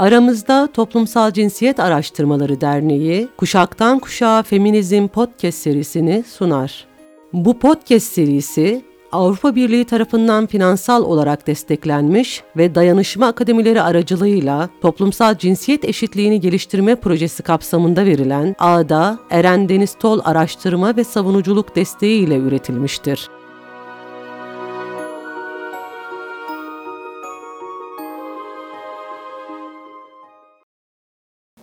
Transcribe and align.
Aramızda 0.00 0.68
Toplumsal 0.74 1.32
Cinsiyet 1.32 1.80
Araştırmaları 1.80 2.60
Derneği 2.60 3.28
Kuşaktan 3.36 3.98
Kuşağa 3.98 4.42
Feminizm 4.42 5.08
Podcast 5.08 5.58
serisini 5.58 6.24
sunar. 6.28 6.86
Bu 7.32 7.58
podcast 7.58 8.06
serisi 8.12 8.84
Avrupa 9.12 9.54
Birliği 9.54 9.84
tarafından 9.84 10.46
finansal 10.46 11.04
olarak 11.04 11.46
desteklenmiş 11.46 12.42
ve 12.56 12.74
dayanışma 12.74 13.26
akademileri 13.26 13.82
aracılığıyla 13.82 14.68
toplumsal 14.82 15.38
cinsiyet 15.38 15.84
eşitliğini 15.84 16.40
geliştirme 16.40 16.94
projesi 16.94 17.42
kapsamında 17.42 18.04
verilen 18.04 18.56
ADA 18.58 19.18
Eren 19.30 19.68
Deniz 19.68 19.94
Tol 19.94 20.20
Araştırma 20.24 20.96
ve 20.96 21.04
Savunuculuk 21.04 21.76
desteği 21.76 22.26
ile 22.26 22.36
üretilmiştir. 22.36 23.39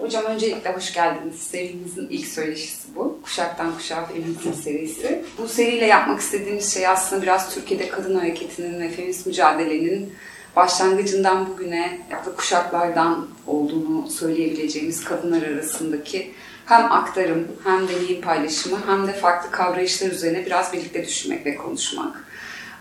Hocam 0.07 0.25
öncelikle 0.25 0.73
hoş 0.73 0.93
geldiniz. 0.93 1.35
Serimizin 1.39 2.07
ilk 2.09 2.27
söyleşisi 2.27 2.95
bu. 2.95 3.19
Kuşaktan 3.23 3.75
Kuşağa 3.75 4.05
Feminizm 4.05 4.53
serisi. 4.63 5.23
Bu 5.37 5.47
seriyle 5.47 5.85
yapmak 5.85 6.19
istediğimiz 6.19 6.73
şey 6.73 6.87
aslında 6.87 7.21
biraz 7.21 7.53
Türkiye'de 7.53 7.89
kadın 7.89 8.15
hareketinin 8.15 8.81
ve 8.81 8.89
feminist 8.89 9.27
mücadelenin 9.27 10.13
başlangıcından 10.55 11.49
bugüne 11.49 11.99
kuşaklardan 12.37 13.27
olduğunu 13.47 14.09
söyleyebileceğimiz 14.09 15.03
kadınlar 15.03 15.41
arasındaki 15.41 16.33
hem 16.65 16.91
aktarım 16.91 17.47
hem 17.63 17.87
deneyim 17.87 18.21
paylaşımı 18.21 18.77
hem 18.87 19.07
de 19.07 19.13
farklı 19.13 19.51
kavrayışlar 19.51 20.11
üzerine 20.11 20.45
biraz 20.45 20.73
birlikte 20.73 21.05
düşünmek 21.05 21.45
ve 21.45 21.55
konuşmak. 21.55 22.27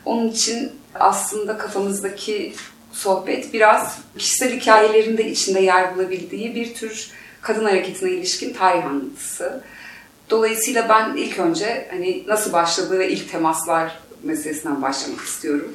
Onun 0.04 0.28
için 0.28 0.72
aslında 0.94 1.58
kafamızdaki 1.58 2.54
sohbet 2.96 3.52
biraz 3.52 3.98
kişisel 4.18 4.60
hikayelerinde 4.60 5.30
içinde 5.30 5.60
yer 5.60 5.96
bulabildiği 5.96 6.54
bir 6.54 6.74
tür 6.74 7.10
kadın 7.42 7.64
hareketine 7.64 8.10
ilişkin 8.10 8.52
tarih 8.52 8.86
anlatısı. 8.86 9.62
Dolayısıyla 10.30 10.88
ben 10.88 11.16
ilk 11.16 11.38
önce 11.38 11.88
hani 11.90 12.24
nasıl 12.26 12.52
başladığı 12.52 12.98
ve 12.98 13.10
ilk 13.10 13.32
temaslar 13.32 13.98
meselesinden 14.22 14.82
başlamak 14.82 15.20
istiyorum. 15.20 15.72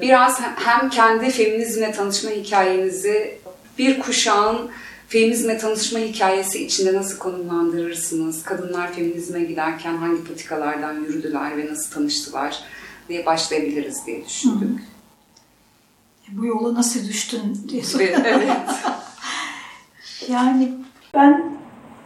Biraz 0.00 0.40
hem 0.40 0.90
kendi 0.90 1.30
feminizmle 1.30 1.92
tanışma 1.92 2.30
hikayenizi 2.30 3.38
bir 3.78 4.00
kuşağın 4.00 4.70
feminizmle 5.08 5.58
tanışma 5.58 5.98
hikayesi 5.98 6.64
içinde 6.64 6.94
nasıl 6.94 7.18
konumlandırırsınız? 7.18 8.42
Kadınlar 8.42 8.92
feminizme 8.92 9.40
giderken 9.40 9.96
hangi 9.96 10.24
patikalardan 10.24 10.94
yürüdüler 10.94 11.56
ve 11.56 11.66
nasıl 11.66 11.94
tanıştılar 11.94 12.64
diye 13.08 13.26
başlayabiliriz 13.26 14.06
diye 14.06 14.24
düşündük. 14.26 14.89
Bu 16.32 16.46
yola 16.46 16.74
nasıl 16.74 17.08
düştün 17.08 17.68
diye 17.68 17.82
soruyor. 17.82 18.20
Evet. 18.24 18.60
yani 20.28 20.72
ben 21.14 21.52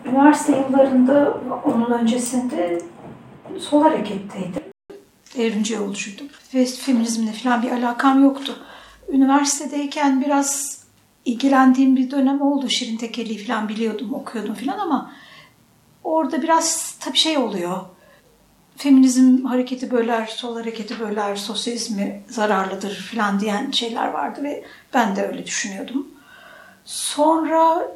üniversite 0.05 0.59
yıllarında 0.59 1.41
onun 1.65 1.91
öncesinde 1.91 2.83
sol 3.59 3.83
hareketteydim. 3.83 4.63
Devrimci 5.37 5.75
yolcuydum. 5.75 6.27
Ve 6.55 6.67
feminizmle 6.67 7.33
falan 7.33 7.63
bir 7.63 7.71
alakam 7.71 8.23
yoktu. 8.23 8.59
Üniversitedeyken 9.09 10.21
biraz 10.21 10.79
ilgilendiğim 11.25 11.97
bir 11.97 12.11
dönem 12.11 12.43
oldu. 12.43 12.69
Şirin 12.69 12.97
Tekeli 12.97 13.45
falan 13.47 13.69
biliyordum, 13.69 14.15
okuyordum 14.15 14.55
falan 14.55 14.79
ama 14.79 15.13
orada 16.05 16.43
biraz 16.43 16.97
tabii 17.01 17.17
şey 17.17 17.39
oluyor 17.39 17.81
feminizm 18.77 19.45
hareketi 19.45 19.91
böler, 19.91 20.27
sol 20.27 20.57
hareketi 20.57 21.01
böler, 21.01 21.37
sosyalizmi 21.37 22.23
zararlıdır 22.29 23.11
falan 23.15 23.41
diyen 23.41 23.71
şeyler 23.71 24.09
vardı 24.09 24.43
ve 24.43 24.65
ben 24.95 25.17
de 25.17 25.27
öyle 25.27 25.47
düşünüyordum. 25.47 26.09
Sonra 26.85 27.89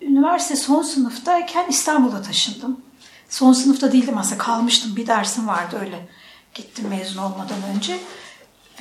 üniversite 0.00 0.56
son 0.56 0.82
sınıftayken 0.82 1.64
İstanbul'a 1.68 2.22
taşındım. 2.22 2.80
Son 3.28 3.52
sınıfta 3.52 3.92
değildim 3.92 4.18
aslında 4.18 4.38
kalmıştım 4.38 4.96
bir 4.96 5.06
dersim 5.06 5.48
vardı 5.48 5.78
öyle 5.80 6.08
gittim 6.54 6.84
mezun 6.90 7.22
olmadan 7.22 7.58
önce. 7.74 7.98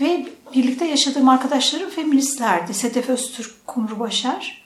Ve 0.01 0.27
birlikte 0.55 0.85
yaşadığım 0.85 1.29
arkadaşlarım 1.29 1.89
feministlerdi. 1.89 2.73
Sedef 2.73 3.09
Öztürk, 3.09 3.67
Kumru 3.67 3.99
Başar. 3.99 4.62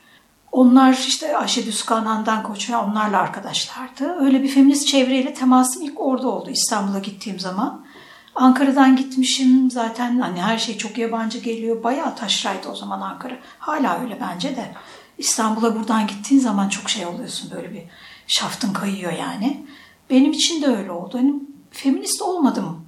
Onlar 0.58 0.94
işte 1.08 1.38
Ayşe 1.38 1.66
Düzkan, 1.66 2.06
Handan 2.06 2.44
Koç 2.44 2.70
ve 2.70 2.78
onlarla 2.78 3.20
arkadaşlardı. 3.20 4.16
Öyle 4.20 4.44
bir 4.44 4.48
feminist 4.48 4.88
çevreyle 4.88 5.34
temasım 5.34 5.82
ilk 5.82 6.02
orada 6.02 6.28
oldu 6.28 6.50
İstanbul'a 6.50 7.00
gittiğim 7.00 7.40
zaman. 7.40 7.86
Ankara'dan 8.36 8.96
gitmişim 8.96 9.72
zaten 9.72 10.20
hani 10.20 10.42
her 10.42 10.58
şey 10.58 10.78
çok 10.78 10.98
yabancı 10.98 11.40
geliyor. 11.40 11.84
Bayağı 11.84 12.16
taşraydı 12.16 12.70
o 12.70 12.76
zaman 12.76 13.02
Ankara. 13.02 13.34
Hala 13.60 14.02
öyle 14.02 14.18
bence 14.22 14.56
de. 14.56 14.74
İstanbul'a 15.18 15.76
buradan 15.76 16.08
gittiğin 16.08 16.42
zaman 16.42 16.70
çok 16.70 16.90
şey 16.90 17.06
oluyorsun 17.06 17.52
böyle 17.52 17.74
bir 17.74 17.84
şaftın 18.28 18.74
kayıyor 18.74 19.12
yani. 19.12 19.66
Benim 20.10 20.32
için 20.32 20.62
de 20.62 20.68
öyle 20.68 20.92
oldu. 20.92 21.18
Hani 21.18 21.34
feminist 21.72 22.22
olmadım 22.22 22.86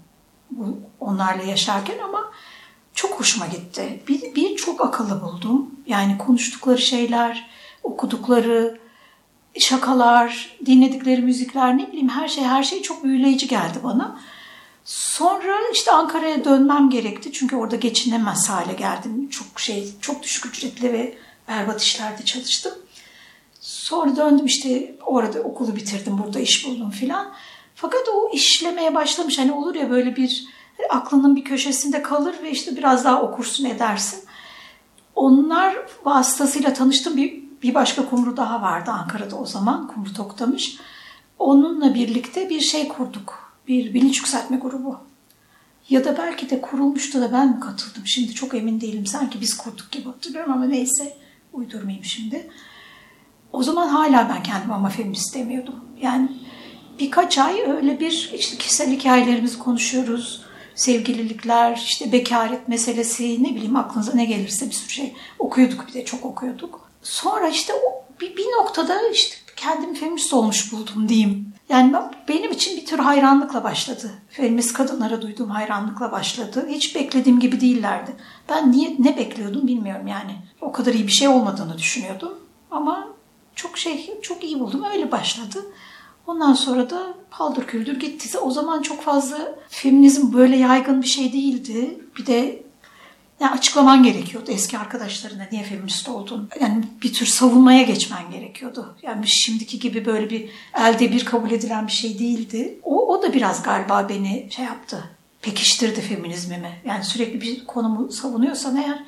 onlarla 1.00 1.44
yaşarken 1.44 2.00
ama 2.00 2.26
çok 2.94 3.20
hoşuma 3.20 3.48
gitti. 3.48 4.04
Bir, 4.08 4.36
bir 4.36 4.56
çok 4.56 4.86
akıllı 4.86 5.22
buldum. 5.22 5.72
Yani 5.88 6.18
konuştukları 6.18 6.82
şeyler, 6.82 7.59
okudukları 7.84 8.80
şakalar, 9.60 10.58
dinledikleri 10.66 11.22
müzikler 11.22 11.78
ne 11.78 11.88
bileyim 11.88 12.10
her 12.10 12.28
şey 12.28 12.44
her 12.44 12.64
şey 12.64 12.82
çok 12.82 13.04
büyüleyici 13.04 13.48
geldi 13.48 13.80
bana. 13.84 14.20
Sonra 14.86 15.58
işte 15.74 15.92
Ankara'ya 15.92 16.46
dönmem 16.46 16.90
gerekti 16.90 17.32
çünkü 17.32 17.56
orada 17.56 17.76
geçinemez 17.76 18.50
hale 18.50 18.74
geldim. 18.74 19.30
Çok 19.30 19.60
şey 19.60 19.90
çok 20.02 20.24
düşük 20.24 20.46
ücretli 20.46 20.94
ve 20.94 21.18
berbat 21.48 21.82
işlerde 21.82 22.26
çalıştım. 22.26 22.74
Sonra 23.60 24.16
döndüm 24.16 24.46
işte 24.46 24.96
orada 25.06 25.40
okulu 25.40 25.76
bitirdim, 25.76 26.18
burada 26.24 26.40
iş 26.40 26.68
buldum 26.68 26.90
filan. 26.90 27.34
Fakat 27.76 28.10
o 28.14 28.32
işlemeye 28.34 28.96
başlamış. 28.96 29.40
Hani 29.40 29.52
olur 29.52 29.76
ya 29.76 29.90
böyle 29.90 30.16
bir 30.16 30.46
aklının 30.90 31.36
bir 31.36 31.44
köşesinde 31.44 32.02
kalır 32.02 32.36
ve 32.44 32.52
işte 32.52 32.78
biraz 32.78 33.06
daha 33.06 33.22
okursun 33.22 33.66
edersin. 33.66 34.24
Onlar 35.16 35.76
vasıtasıyla 36.06 36.74
tanıştım. 36.74 37.18
Bir, 37.18 37.49
bir 37.64 37.74
başka 37.74 38.10
kumru 38.10 38.38
daha 38.38 38.62
vardı 38.62 38.92
Ankara'da 38.92 39.36
o 39.36 39.46
zaman. 39.46 39.88
Kumru 39.88 40.14
Toktamış. 40.14 40.78
Onunla 41.40 41.94
birlikte 41.94 42.50
bir 42.50 42.62
şey 42.62 42.88
kurduk. 42.88 43.54
Bir 43.68 43.94
bilinç 43.94 44.18
yükseltme 44.18 44.58
grubu. 44.58 44.98
Ya 45.90 46.06
da 46.06 46.18
belki 46.18 46.50
de 46.50 46.62
kurulmuştu 46.62 47.22
da 47.22 47.34
ben 47.34 47.50
mi 47.50 47.60
katıldım? 47.60 48.06
Şimdi 48.06 48.34
çok 48.34 48.56
emin 48.56 48.82
değilim. 48.82 49.06
Sanki 49.06 49.42
biz 49.42 49.58
kurduk 49.58 49.92
gibi 49.92 50.06
hatırlıyorum 50.06 50.54
ama 50.54 50.66
neyse 50.66 51.18
uydurmayayım 51.54 52.06
şimdi. 52.06 52.50
O 53.54 53.64
zaman 53.64 53.88
hala 53.88 54.30
ben 54.30 54.44
kendimi 54.44 54.74
ama 54.74 54.90
feminist 54.90 55.36
demiyordum. 55.36 55.76
Yani 56.02 56.30
birkaç 57.00 57.38
ay 57.38 57.62
öyle 57.62 58.00
bir 58.00 58.32
işte 58.36 58.58
kişisel 58.58 58.92
hikayelerimizi 58.92 59.60
konuşuyoruz 59.60 60.50
sevgililikler, 60.76 61.78
işte 61.78 62.12
bekaret 62.12 62.68
meselesi, 62.68 63.44
ne 63.44 63.56
bileyim 63.56 63.76
aklınıza 63.76 64.14
ne 64.14 64.26
gelirse 64.26 64.66
bir 64.66 64.72
sürü 64.72 64.90
şey 64.90 65.14
okuyorduk 65.40 65.88
bir 65.88 65.94
de 65.94 66.06
çok 66.06 66.26
okuyorduk. 66.26 66.89
Sonra 67.02 67.48
işte 67.48 67.74
o, 67.74 68.04
bir, 68.22 68.38
bir 68.38 68.46
noktada 68.46 69.10
işte 69.10 69.36
kendimi 69.56 69.96
feminist 69.96 70.34
olmuş 70.34 70.74
buldum 70.74 71.10
diyeyim. 71.10 71.54
Yani 71.70 71.96
benim 72.28 72.52
için 72.52 72.78
bir 72.78 72.86
tür 72.86 73.00
hayranlıkla 73.00 73.64
başladı. 73.64 74.12
Feminist 74.30 74.74
kadınlara 74.74 75.22
duyduğum 75.22 75.50
hayranlıkla 75.50 76.12
başladı. 76.12 76.68
Hiç 76.70 76.96
beklediğim 76.96 77.40
gibi 77.40 77.62
değillerdi. 77.62 78.12
Ben 78.50 78.72
niye 78.72 78.96
ne 79.00 79.18
bekliyordum 79.18 79.68
bilmiyorum 79.68 80.08
yani. 80.08 80.36
O 80.62 80.72
kadar 80.72 80.94
iyi 80.94 81.08
bir 81.08 81.12
şey 81.12 81.28
olmadığını 81.28 81.78
düşünüyordum. 81.78 82.34
Ama 82.72 83.08
çok 83.56 83.78
şey 83.78 84.20
çok 84.22 84.44
iyi 84.44 84.60
buldum. 84.60 84.84
Öyle 84.94 85.12
başladı. 85.12 85.66
Ondan 86.28 86.54
sonra 86.54 86.90
da 86.90 87.14
paldır 87.32 87.68
küldür 87.68 88.00
gitti. 88.00 88.38
O 88.38 88.52
zaman 88.52 88.82
çok 88.82 89.02
fazla 89.02 89.56
feminizm 89.70 90.34
böyle 90.34 90.58
yaygın 90.58 91.02
bir 91.02 91.08
şey 91.08 91.34
değildi. 91.34 92.00
Bir 92.18 92.26
de 92.26 92.64
yani 93.40 93.52
açıklaman 93.52 94.04
gerekiyordu 94.04 94.52
eski 94.52 94.78
arkadaşlarına 94.78 95.48
niye 95.52 95.64
feminist 95.64 96.10
oldun. 96.10 96.50
Yani 96.62 96.84
bir 97.04 97.14
tür 97.14 97.26
savunmaya 97.26 97.82
geçmen 97.82 98.32
gerekiyordu. 98.32 98.96
Yani 99.02 99.28
şimdiki 99.28 99.80
gibi 99.80 100.06
böyle 100.06 100.30
bir 100.30 100.50
elde 100.80 101.12
bir 101.12 101.26
kabul 101.26 101.52
edilen 101.52 101.88
bir 101.88 101.92
şey 101.92 102.20
değildi. 102.20 102.80
O, 102.84 103.08
o 103.14 103.24
da 103.24 103.34
biraz 103.34 103.64
galiba 103.64 104.10
beni 104.10 104.48
şey 104.56 104.66
yaptı. 104.66 105.04
Pekiştirdi 105.42 106.02
feminizmimi. 106.02 106.72
Yani 106.86 107.04
sürekli 107.04 107.42
bir 107.42 107.66
konumu 107.66 108.12
savunuyorsan 108.12 108.76
eğer 108.78 109.00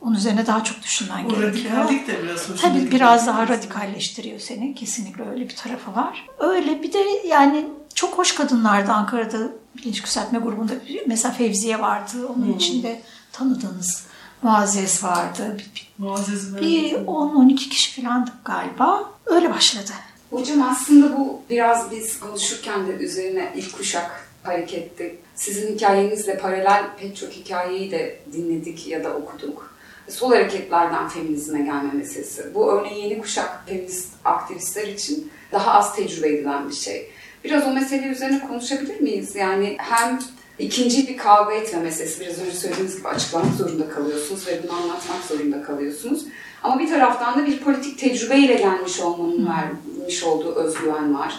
onun 0.00 0.14
üzerine 0.16 0.46
daha 0.46 0.64
çok 0.64 0.82
düşünmen 0.82 1.24
o 1.24 1.28
gerekiyor. 1.28 1.74
radikallik 1.74 2.06
de 2.08 2.22
biraz 2.22 2.48
hoşuna 2.50 2.56
Tabii 2.72 2.90
biraz 2.90 3.26
daha 3.26 3.48
radikalleştiriyor 3.48 4.38
seni. 4.40 4.74
Kesinlikle 4.74 5.24
öyle 5.30 5.48
bir 5.48 5.56
tarafı 5.56 5.94
var. 5.94 6.26
Öyle 6.38 6.82
bir 6.82 6.92
de 6.92 6.98
yani 7.28 7.66
çok 7.94 8.18
hoş 8.18 8.34
kadınlardı 8.34 8.92
Ankara'da 8.92 9.38
bilinç 9.78 9.96
yükseltme 9.98 10.38
grubunda. 10.38 10.72
Mesela 11.06 11.34
Fevziye 11.34 11.80
vardı. 11.80 12.26
Onun 12.28 12.46
Hmm. 12.46 12.56
içinde 12.56 13.00
tanıdığınız 13.32 14.06
Muazzez 14.42 15.04
vardı. 15.04 15.56
Bir, 15.58 15.92
Muazzez 15.98 16.54
ben- 16.54 16.62
bir 16.62 16.92
10-12 16.94 17.56
kişi 17.56 18.02
falandık 18.02 18.44
galiba. 18.44 19.10
Öyle 19.26 19.50
başladı. 19.50 19.90
Hocam 20.30 20.62
aslında 20.62 21.18
bu 21.18 21.42
biraz 21.50 21.90
biz 21.90 22.20
konuşurken 22.20 22.86
de 22.86 22.92
üzerine 22.92 23.52
ilk 23.56 23.76
kuşak 23.76 24.26
hareketti. 24.42 25.18
Sizin 25.34 25.74
hikayenizle 25.74 26.38
paralel 26.38 26.84
pek 27.00 27.16
çok 27.16 27.30
hikayeyi 27.30 27.90
de 27.90 28.20
dinledik 28.32 28.86
ya 28.86 29.04
da 29.04 29.14
okuduk. 29.14 29.74
sol 30.08 30.30
hareketlerden 30.32 31.08
feminizme 31.08 31.58
gelme 31.62 31.92
meselesi. 31.92 32.54
Bu 32.54 32.72
örneğin 32.72 33.04
yeni 33.10 33.20
kuşak 33.22 33.62
feminist 33.66 34.08
aktivistler 34.24 34.86
için 34.88 35.32
daha 35.52 35.72
az 35.72 35.96
tecrübe 35.96 36.28
edilen 36.28 36.68
bir 36.68 36.74
şey. 36.74 37.10
Biraz 37.44 37.66
o 37.66 37.70
mesele 37.70 38.06
üzerine 38.06 38.48
konuşabilir 38.48 39.00
miyiz? 39.00 39.36
Yani 39.36 39.76
hem 39.78 40.18
ikinci 40.60 41.08
bir 41.08 41.16
kavga 41.16 41.52
etme 41.52 41.80
meselesi. 41.80 42.20
Biraz 42.20 42.38
önce 42.38 42.52
söylediğiniz 42.52 42.96
gibi 42.96 43.08
açıklamak 43.08 43.54
zorunda 43.54 43.88
kalıyorsunuz 43.88 44.46
ve 44.46 44.60
bunu 44.62 44.72
anlatmak 44.72 45.24
zorunda 45.28 45.62
kalıyorsunuz. 45.62 46.24
Ama 46.62 46.78
bir 46.78 46.88
taraftan 46.88 47.38
da 47.38 47.46
bir 47.46 47.58
politik 47.58 47.98
tecrübeyle 47.98 48.54
gelmiş 48.54 49.00
olmanın 49.00 49.48
vermiş 49.48 50.24
olduğu 50.24 50.54
özgüven 50.54 51.14
var. 51.14 51.34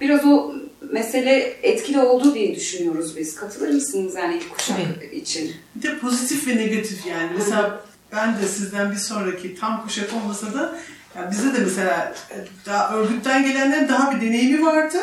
Biraz 0.00 0.24
o 0.24 0.54
mesele 0.90 1.56
etkili 1.62 2.00
oldu 2.00 2.34
diye 2.34 2.56
düşünüyoruz 2.56 3.16
biz. 3.16 3.34
Katılır 3.34 3.68
mısınız 3.68 4.14
yani 4.14 4.36
ilk 4.36 4.50
kuşak 4.50 4.78
için? 5.12 5.52
Bir 5.74 5.82
de 5.82 5.98
pozitif 5.98 6.48
ve 6.48 6.56
negatif 6.56 7.06
yani. 7.06 7.30
Mesela 7.38 7.84
ben 8.12 8.42
de 8.42 8.46
sizden 8.46 8.92
bir 8.92 8.96
sonraki 8.96 9.54
tam 9.54 9.82
kuşak 9.82 10.10
olmasa 10.14 10.54
da 10.54 10.78
yani 11.16 11.30
bize 11.30 11.54
de 11.54 11.58
mesela 11.58 12.14
e, 12.30 12.36
daha 12.66 12.96
örgütten 12.96 13.42
gelenlerin 13.42 13.88
daha 13.88 14.16
bir 14.16 14.20
deneyimi 14.20 14.66
vardı. 14.66 14.98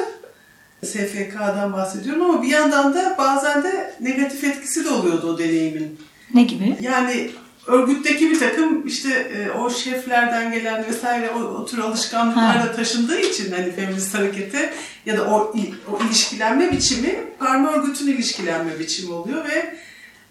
SFK'dan 0.83 1.73
bahsediyorum 1.73 2.21
ama 2.21 2.43
bir 2.43 2.47
yandan 2.47 2.93
da 2.93 3.15
bazen 3.17 3.63
de 3.63 3.93
negatif 3.99 4.43
etkisi 4.43 4.85
de 4.85 4.89
oluyordu 4.89 5.33
o 5.33 5.37
deneyimin. 5.37 5.99
Ne 6.33 6.43
gibi? 6.43 6.77
Yani 6.81 7.31
örgütteki 7.67 8.29
bir 8.29 8.39
takım 8.39 8.87
işte 8.87 9.09
e, 9.13 9.51
o 9.51 9.69
şeflerden 9.69 10.51
gelen 10.51 10.85
vesaire 10.85 11.29
o, 11.29 11.39
o 11.39 11.65
tür 11.65 11.77
alışkanlıklarla 11.77 12.71
taşındığı 12.75 13.19
için 13.19 13.51
hani 13.51 13.71
feminist 13.71 14.15
harekete 14.15 14.73
ya 15.05 15.17
da 15.17 15.25
o, 15.25 15.55
o 15.91 16.03
ilişkilenme 16.05 16.71
biçimi 16.71 17.15
karma 17.39 17.71
örgütün 17.71 18.07
ilişkilenme 18.07 18.79
biçimi 18.79 19.13
oluyor 19.13 19.49
ve 19.49 19.75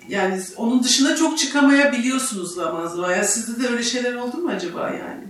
yani 0.09 0.41
onun 0.57 0.83
dışına 0.83 1.17
çok 1.17 1.39
çıkamayabiliyorsunuz 1.39 2.55
zaman 2.55 2.87
zaman. 2.87 3.17
Ya 3.17 3.25
sizde 3.25 3.63
de 3.63 3.69
öyle 3.69 3.83
şeyler 3.83 4.15
oldu 4.15 4.37
mu 4.37 4.51
acaba 4.51 4.81
yani? 4.81 5.30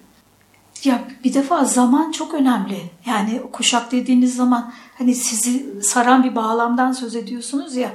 Ya 0.84 1.04
bir 1.24 1.34
defa 1.34 1.64
zaman 1.64 2.12
çok 2.12 2.34
önemli. 2.34 2.90
Yani 3.06 3.42
kuşak 3.52 3.92
dediğiniz 3.92 4.36
zaman 4.36 4.72
hani 4.98 5.14
sizi 5.14 5.82
saran 5.82 6.24
bir 6.24 6.36
bağlamdan 6.36 6.92
söz 6.92 7.16
ediyorsunuz 7.16 7.76
ya. 7.76 7.90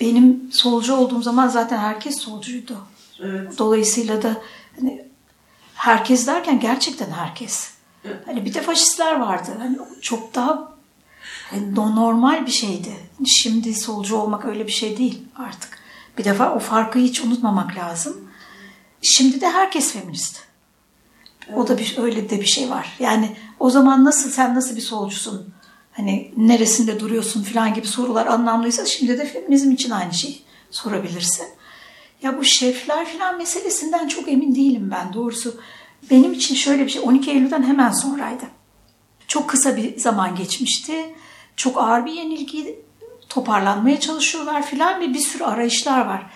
Benim 0.00 0.52
solcu 0.52 0.94
olduğum 0.94 1.22
zaman 1.22 1.48
zaten 1.48 1.78
herkes 1.78 2.18
solcuydu. 2.18 2.76
Evet. 3.22 3.58
Dolayısıyla 3.58 4.22
da 4.22 4.36
hani 4.80 5.04
herkes 5.74 6.26
derken 6.26 6.60
gerçekten 6.60 7.10
herkes. 7.10 7.70
Hani 8.26 8.44
bir 8.44 8.54
de 8.54 8.62
faşistler 8.62 9.20
vardı. 9.20 9.50
Hani 9.58 9.78
çok 10.00 10.34
daha 10.34 10.72
hani 11.50 11.74
no- 11.74 11.96
normal 11.96 12.46
bir 12.46 12.50
şeydi. 12.50 12.96
Şimdi 13.26 13.74
solcu 13.74 14.16
olmak 14.16 14.44
öyle 14.44 14.66
bir 14.66 14.72
şey 14.72 14.98
değil 14.98 15.22
artık. 15.36 15.78
Bir 16.18 16.24
defa 16.24 16.54
o 16.54 16.58
farkı 16.58 16.98
hiç 16.98 17.20
unutmamak 17.20 17.76
lazım. 17.76 18.16
Şimdi 19.02 19.40
de 19.40 19.50
herkes 19.50 19.92
feminist. 19.92 20.49
O 21.56 21.68
da 21.68 21.78
bir 21.78 21.94
öyle 21.98 22.30
de 22.30 22.40
bir 22.40 22.46
şey 22.46 22.70
var. 22.70 22.96
Yani 23.00 23.36
o 23.60 23.70
zaman 23.70 24.04
nasıl 24.04 24.30
sen 24.30 24.54
nasıl 24.54 24.76
bir 24.76 24.80
solcusun? 24.80 25.54
Hani 25.92 26.32
neresinde 26.36 27.00
duruyorsun 27.00 27.42
falan 27.42 27.74
gibi 27.74 27.86
sorular 27.86 28.26
anlamlıysa 28.26 28.86
şimdi 28.86 29.18
de 29.18 29.26
feminizm 29.26 29.70
için 29.70 29.90
aynı 29.90 30.14
şeyi 30.14 30.42
sorabilirsin. 30.70 31.46
Ya 32.22 32.38
bu 32.38 32.44
şefler 32.44 33.06
falan 33.06 33.38
meselesinden 33.38 34.08
çok 34.08 34.28
emin 34.28 34.54
değilim 34.54 34.90
ben 34.90 35.12
doğrusu. 35.12 35.60
Benim 36.10 36.32
için 36.32 36.54
şöyle 36.54 36.86
bir 36.86 36.90
şey 36.90 37.02
12 37.04 37.30
Eylül'den 37.30 37.62
hemen 37.62 37.92
sonraydı. 37.92 38.44
Çok 39.28 39.50
kısa 39.50 39.76
bir 39.76 39.98
zaman 39.98 40.36
geçmişti. 40.36 41.14
Çok 41.56 41.78
ağır 41.78 42.06
bir 42.06 42.12
yenilgi 42.12 42.78
toparlanmaya 43.28 44.00
çalışıyorlar 44.00 44.66
filan 44.66 45.00
ve 45.00 45.14
bir 45.14 45.18
sürü 45.18 45.44
arayışlar 45.44 46.06
var. 46.06 46.30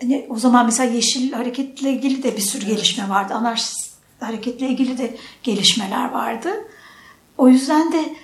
Hani 0.00 0.26
o 0.28 0.36
zaman 0.36 0.66
mesela 0.66 0.92
Yeşil 0.92 1.32
Hareket'le 1.32 1.82
ilgili 1.82 2.22
de 2.22 2.36
bir 2.36 2.42
sürü 2.42 2.66
gelişme 2.66 3.08
vardı. 3.08 3.34
Anarşist 3.34 3.95
hareketle 4.20 4.68
ilgili 4.68 4.98
de 4.98 5.16
gelişmeler 5.42 6.10
vardı. 6.10 6.50
O 7.38 7.48
yüzden 7.48 7.92
de 7.92 8.16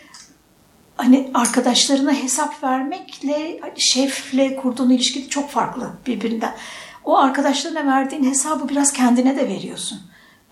hani 0.97 1.31
arkadaşlarına 1.35 2.13
hesap 2.13 2.65
vermekle 2.65 3.59
hani 3.61 3.81
şefle 3.81 4.57
kurduğun 4.57 4.91
ilişki 4.91 5.29
çok 5.29 5.51
farklı 5.51 5.91
birbirinden. 6.07 6.55
O 7.05 7.19
arkadaşlarına 7.19 7.87
verdiğin 7.87 8.25
hesabı 8.25 8.69
biraz 8.69 8.93
kendine 8.93 9.37
de 9.37 9.49
veriyorsun. 9.49 10.01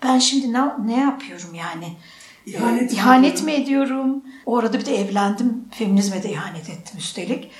Ben 0.03 0.19
şimdi 0.19 0.53
ne, 0.53 0.61
ne 0.85 0.99
yapıyorum 0.99 1.53
yani? 1.53 1.97
İhanet 2.45 2.91
mi 2.91 2.97
İhanet 2.97 3.31
ediyorum? 3.31 3.45
mi 3.45 3.51
ediyorum? 3.51 4.23
O 4.45 4.57
arada 4.57 4.79
bir 4.79 4.85
de 4.85 5.01
evlendim. 5.01 5.65
Feminizme 5.71 6.23
de 6.23 6.31
ihanet 6.31 6.69
ettim 6.69 6.97
üstelik. 6.97 7.51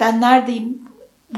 Ben 0.00 0.20
neredeyim? 0.20 0.82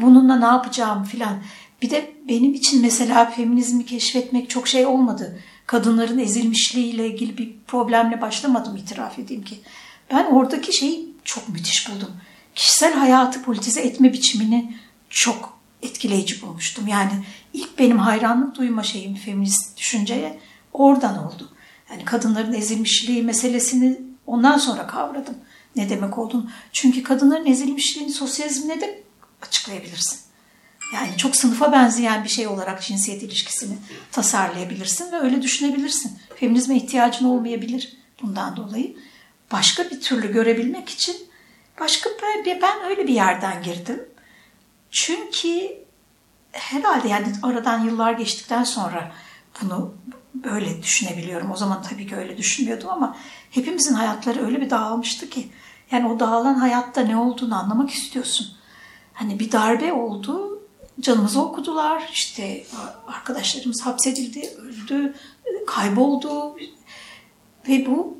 Bununla 0.00 0.36
ne 0.36 0.44
yapacağım 0.44 1.04
filan. 1.04 1.42
Bir 1.82 1.90
de 1.90 2.14
benim 2.28 2.54
için 2.54 2.82
mesela 2.82 3.30
feminizmi 3.30 3.86
keşfetmek 3.86 4.50
çok 4.50 4.68
şey 4.68 4.86
olmadı. 4.86 5.40
Kadınların 5.66 6.18
ezilmişliğiyle 6.18 7.06
ilgili 7.06 7.38
bir 7.38 7.52
problemle 7.66 8.20
başlamadım 8.20 8.76
itiraf 8.76 9.18
edeyim 9.18 9.44
ki. 9.44 9.60
Ben 10.10 10.24
oradaki 10.24 10.76
şeyi 10.76 11.08
çok 11.24 11.48
müthiş 11.48 11.90
buldum. 11.90 12.10
Kişisel 12.54 12.94
hayatı 12.94 13.42
politize 13.42 13.80
etme 13.80 14.12
biçimini 14.12 14.74
çok 15.10 15.58
etkileyici 15.82 16.42
bulmuştum. 16.42 16.86
Yani 16.86 17.12
ilk 17.52 17.78
benim 17.78 17.98
hayranlık 17.98 18.56
duyma 18.56 18.82
şeyim 18.82 19.14
feminist 19.14 19.78
düşünceye 19.78 20.38
oradan 20.72 21.26
oldu. 21.26 21.48
Yani 21.90 22.04
kadınların 22.04 22.52
ezilmişliği 22.52 23.22
meselesini 23.22 24.00
ondan 24.26 24.58
sonra 24.58 24.86
kavradım. 24.86 25.34
Ne 25.76 25.90
demek 25.90 26.18
olduğunu. 26.18 26.50
Çünkü 26.72 27.02
kadınların 27.02 27.46
ezilmişliğini 27.46 28.12
sosyalizmle 28.12 28.80
de 28.80 29.02
açıklayabilirsin. 29.42 30.27
Yani 30.92 31.16
çok 31.16 31.36
sınıfa 31.36 31.72
benzeyen 31.72 32.24
bir 32.24 32.28
şey 32.28 32.46
olarak 32.46 32.82
cinsiyet 32.82 33.22
ilişkisini 33.22 33.78
tasarlayabilirsin 34.12 35.12
ve 35.12 35.16
öyle 35.16 35.42
düşünebilirsin. 35.42 36.18
Feminizme 36.36 36.76
ihtiyacın 36.76 37.26
olmayabilir 37.26 37.96
bundan 38.22 38.56
dolayı. 38.56 38.96
Başka 39.52 39.90
bir 39.90 40.00
türlü 40.00 40.32
görebilmek 40.32 40.88
için 40.88 41.16
başka 41.80 42.10
ben, 42.22 42.60
ben 42.62 42.90
öyle 42.90 43.06
bir 43.06 43.14
yerden 43.14 43.62
girdim. 43.62 44.08
Çünkü 44.90 45.78
herhalde 46.52 47.08
yani 47.08 47.26
aradan 47.42 47.84
yıllar 47.84 48.12
geçtikten 48.12 48.64
sonra 48.64 49.12
bunu 49.62 49.94
böyle 50.34 50.82
düşünebiliyorum. 50.82 51.50
O 51.50 51.56
zaman 51.56 51.82
tabii 51.82 52.06
ki 52.06 52.16
öyle 52.16 52.36
düşünmüyordum 52.36 52.88
ama 52.90 53.16
hepimizin 53.50 53.94
hayatları 53.94 54.46
öyle 54.46 54.60
bir 54.60 54.70
dağılmıştı 54.70 55.30
ki 55.30 55.48
yani 55.90 56.08
o 56.08 56.20
dağılan 56.20 56.54
hayatta 56.54 57.00
ne 57.00 57.16
olduğunu 57.16 57.58
anlamak 57.58 57.90
istiyorsun. 57.90 58.46
Hani 59.12 59.38
bir 59.38 59.52
darbe 59.52 59.92
oldu, 59.92 60.57
canımızı 61.00 61.42
okudular, 61.42 62.10
işte 62.12 62.64
arkadaşlarımız 63.06 63.86
hapsedildi, 63.86 64.50
öldü, 64.58 65.14
kayboldu 65.66 66.56
ve 67.68 67.86
bu 67.86 68.18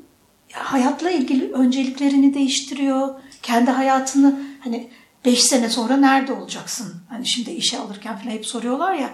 hayatla 0.53 1.11
ilgili 1.11 1.53
önceliklerini 1.53 2.33
değiştiriyor. 2.33 3.09
Kendi 3.41 3.71
hayatını 3.71 4.39
hani 4.59 4.89
beş 5.25 5.43
sene 5.43 5.69
sonra 5.69 5.97
nerede 5.97 6.33
olacaksın? 6.33 6.95
Hani 7.09 7.25
şimdi 7.25 7.51
işe 7.51 7.79
alırken 7.79 8.17
falan 8.17 8.31
hep 8.31 8.45
soruyorlar 8.45 8.93
ya. 8.93 9.09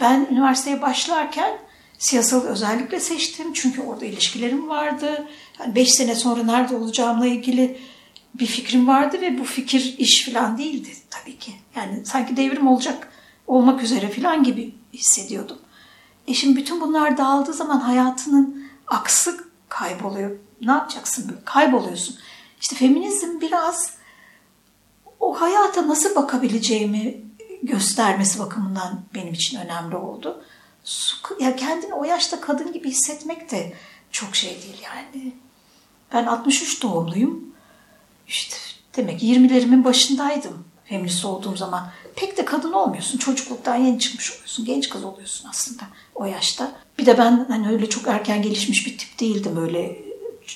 Ben 0.00 0.26
üniversiteye 0.30 0.82
başlarken 0.82 1.58
siyasal 1.98 2.42
özellikle 2.42 3.00
seçtim. 3.00 3.52
Çünkü 3.52 3.82
orada 3.82 4.04
ilişkilerim 4.04 4.68
vardı. 4.68 5.26
Yani 5.60 5.74
beş 5.74 5.92
sene 5.92 6.14
sonra 6.14 6.42
nerede 6.42 6.76
olacağımla 6.76 7.26
ilgili 7.26 7.78
bir 8.34 8.46
fikrim 8.46 8.88
vardı 8.88 9.20
ve 9.20 9.38
bu 9.38 9.44
fikir 9.44 9.94
iş 9.98 10.24
falan 10.24 10.58
değildi 10.58 10.88
tabii 11.10 11.38
ki. 11.38 11.52
Yani 11.76 12.06
sanki 12.06 12.36
devrim 12.36 12.68
olacak, 12.68 13.12
olmak 13.46 13.82
üzere 13.82 14.08
falan 14.08 14.44
gibi 14.44 14.74
hissediyordum. 14.92 15.58
E 16.26 16.34
şimdi 16.34 16.56
bütün 16.56 16.80
bunlar 16.80 17.16
dağıldığı 17.16 17.52
zaman 17.52 17.80
hayatının 17.80 18.64
aksı 18.86 19.44
kayboluyor. 19.68 20.30
Ne 20.60 20.72
yapacaksın? 20.72 21.36
Kayboluyorsun. 21.44 22.16
İşte 22.60 22.76
feminizm 22.76 23.40
biraz 23.40 23.94
o 25.20 25.40
hayata 25.40 25.88
nasıl 25.88 26.14
bakabileceğimi 26.14 27.24
göstermesi 27.62 28.38
bakımından 28.38 29.00
benim 29.14 29.32
için 29.32 29.60
önemli 29.60 29.96
oldu. 29.96 30.44
Ya 31.40 31.56
kendini 31.56 31.94
o 31.94 32.04
yaşta 32.04 32.40
kadın 32.40 32.72
gibi 32.72 32.90
hissetmek 32.90 33.50
de 33.50 33.72
çok 34.10 34.36
şey 34.36 34.50
değil 34.50 34.82
yani. 34.84 35.32
Ben 36.12 36.26
63 36.26 36.82
doğumluyum. 36.82 37.53
İşte 38.28 38.56
demek 38.96 39.22
20'lerimin 39.22 39.84
başındaydım 39.84 40.64
feminist 40.84 41.24
olduğum 41.24 41.56
zaman. 41.56 41.90
Pek 42.16 42.36
de 42.36 42.44
kadın 42.44 42.72
olmuyorsun. 42.72 43.18
Çocukluktan 43.18 43.76
yeni 43.76 43.98
çıkmış 43.98 44.32
oluyorsun. 44.32 44.64
Genç 44.64 44.88
kız 44.88 45.04
oluyorsun 45.04 45.48
aslında 45.48 45.82
o 46.14 46.24
yaşta. 46.24 46.72
Bir 46.98 47.06
de 47.06 47.18
ben 47.18 47.46
hani 47.48 47.68
öyle 47.68 47.88
çok 47.88 48.08
erken 48.08 48.42
gelişmiş 48.42 48.86
bir 48.86 48.98
tip 48.98 49.20
değildim. 49.20 49.56
Öyle 49.56 50.02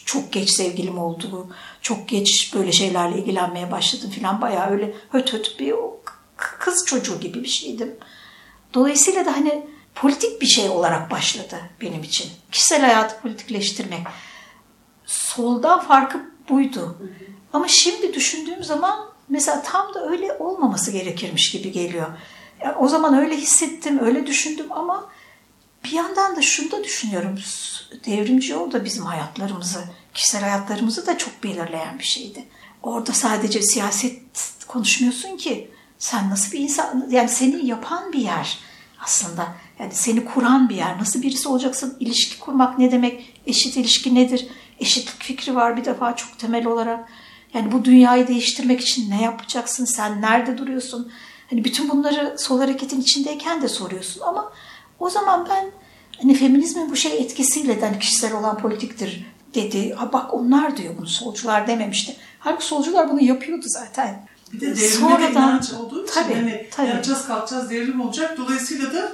çok 0.04 0.32
geç 0.32 0.50
sevgilim 0.50 0.98
oldu. 0.98 1.48
Çok 1.82 2.08
geç 2.08 2.54
böyle 2.54 2.72
şeylerle 2.72 3.18
ilgilenmeye 3.18 3.72
başladım 3.72 4.10
falan. 4.10 4.40
Bayağı 4.40 4.70
öyle 4.70 4.94
höt 5.10 5.32
höt 5.32 5.60
bir 5.60 5.74
kız 6.36 6.86
çocuğu 6.86 7.20
gibi 7.20 7.42
bir 7.42 7.48
şeydim. 7.48 7.96
Dolayısıyla 8.74 9.26
da 9.26 9.36
hani 9.36 9.66
politik 9.94 10.42
bir 10.42 10.46
şey 10.46 10.68
olarak 10.68 11.10
başladı 11.10 11.56
benim 11.80 12.02
için. 12.02 12.30
Kişisel 12.52 12.80
hayatı 12.80 13.20
politikleştirmek. 13.20 14.00
Soldan 15.06 15.80
farkı 15.80 16.30
buydu. 16.48 16.96
Ama 17.52 17.68
şimdi 17.68 18.14
düşündüğüm 18.14 18.64
zaman 18.64 19.08
mesela 19.28 19.62
tam 19.62 19.94
da 19.94 20.10
öyle 20.10 20.32
olmaması 20.32 20.90
gerekirmiş 20.90 21.50
gibi 21.50 21.72
geliyor. 21.72 22.06
Ya, 22.64 22.76
o 22.78 22.88
zaman 22.88 23.14
öyle 23.14 23.36
hissettim, 23.36 23.98
öyle 23.98 24.26
düşündüm 24.26 24.66
ama 24.70 25.10
bir 25.84 25.90
yandan 25.90 26.36
da 26.36 26.42
şunu 26.42 26.70
da 26.70 26.84
düşünüyorum. 26.84 27.38
Devrimci 28.06 28.52
yol 28.52 28.72
da 28.72 28.84
bizim 28.84 29.04
hayatlarımızı, 29.04 29.84
kişisel 30.14 30.42
hayatlarımızı 30.42 31.06
da 31.06 31.18
çok 31.18 31.44
belirleyen 31.44 31.98
bir 31.98 32.04
şeydi. 32.04 32.44
Orada 32.82 33.12
sadece 33.12 33.62
siyaset 33.62 34.22
konuşmuyorsun 34.68 35.36
ki. 35.36 35.70
Sen 35.98 36.30
nasıl 36.30 36.52
bir 36.52 36.58
insan, 36.58 37.06
yani 37.10 37.28
seni 37.28 37.66
yapan 37.66 38.12
bir 38.12 38.18
yer 38.18 38.58
aslında. 39.00 39.48
Yani 39.78 39.94
seni 39.94 40.24
kuran 40.24 40.68
bir 40.68 40.74
yer. 40.74 40.98
Nasıl 40.98 41.22
birisi 41.22 41.48
olacaksın? 41.48 41.96
İlişki 42.00 42.38
kurmak 42.38 42.78
ne 42.78 42.92
demek? 42.92 43.40
Eşit 43.46 43.76
ilişki 43.76 44.14
nedir? 44.14 44.48
Eşitlik 44.80 45.22
fikri 45.22 45.54
var 45.54 45.76
bir 45.76 45.84
defa 45.84 46.16
çok 46.16 46.38
temel 46.38 46.66
olarak. 46.66 47.08
Yani 47.54 47.72
bu 47.72 47.84
dünyayı 47.84 48.28
değiştirmek 48.28 48.80
için 48.80 49.10
ne 49.10 49.22
yapacaksın? 49.22 49.84
Sen 49.84 50.22
nerede 50.22 50.58
duruyorsun? 50.58 51.12
Hani 51.50 51.64
bütün 51.64 51.88
bunları 51.88 52.34
sol 52.38 52.60
hareketin 52.60 53.00
içindeyken 53.00 53.62
de 53.62 53.68
soruyorsun 53.68 54.20
ama 54.20 54.52
o 54.98 55.10
zaman 55.10 55.48
ben 55.50 55.70
hani 56.22 56.34
feminizmin 56.34 56.90
bu 56.90 56.96
şey 56.96 57.18
etkisiyle 57.18 57.80
de 57.80 57.86
hani 57.86 57.98
kişisel 57.98 58.32
olan 58.34 58.58
politiktir 58.58 59.26
dedi. 59.54 59.92
Ha 59.92 60.12
bak 60.12 60.34
onlar 60.34 60.76
diyor 60.76 60.94
bunu 60.98 61.06
solcular 61.06 61.66
dememişti. 61.66 62.16
Halbuki 62.38 62.64
solcular 62.64 63.10
bunu 63.10 63.22
yapıyordu 63.22 63.64
zaten. 63.66 64.28
Bir 64.52 64.60
de 64.60 64.66
devrime 64.66 64.88
Sonradan, 64.88 65.20
de 65.20 65.30
inanç 65.30 65.72
olduğu 65.72 66.04
için 66.04 66.14
tabii, 66.14 66.34
hani 66.34 66.66
tabii. 66.70 66.88
yanacağız 66.88 67.26
kalkacağız 67.26 67.70
devrim 67.70 68.00
olacak. 68.00 68.38
Dolayısıyla 68.38 68.92
da 68.92 69.12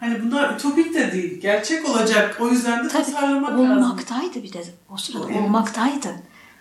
hani 0.00 0.22
bunlar 0.22 0.54
ütopik 0.54 0.94
de 0.94 1.12
değil. 1.12 1.40
Gerçek 1.40 1.88
olacak. 1.88 2.38
O 2.40 2.48
yüzden 2.48 2.84
de 2.84 2.88
tabii, 2.88 3.04
tasarlamak 3.04 3.50
olmaktaydı 3.50 3.70
lazım. 3.70 3.84
Olmaktaydı 3.84 4.42
bir 4.42 4.52
de 4.52 4.64
o 4.90 4.96
sırada 4.96 5.26
evet. 5.30 5.40
olmaktaydı. 5.40 6.08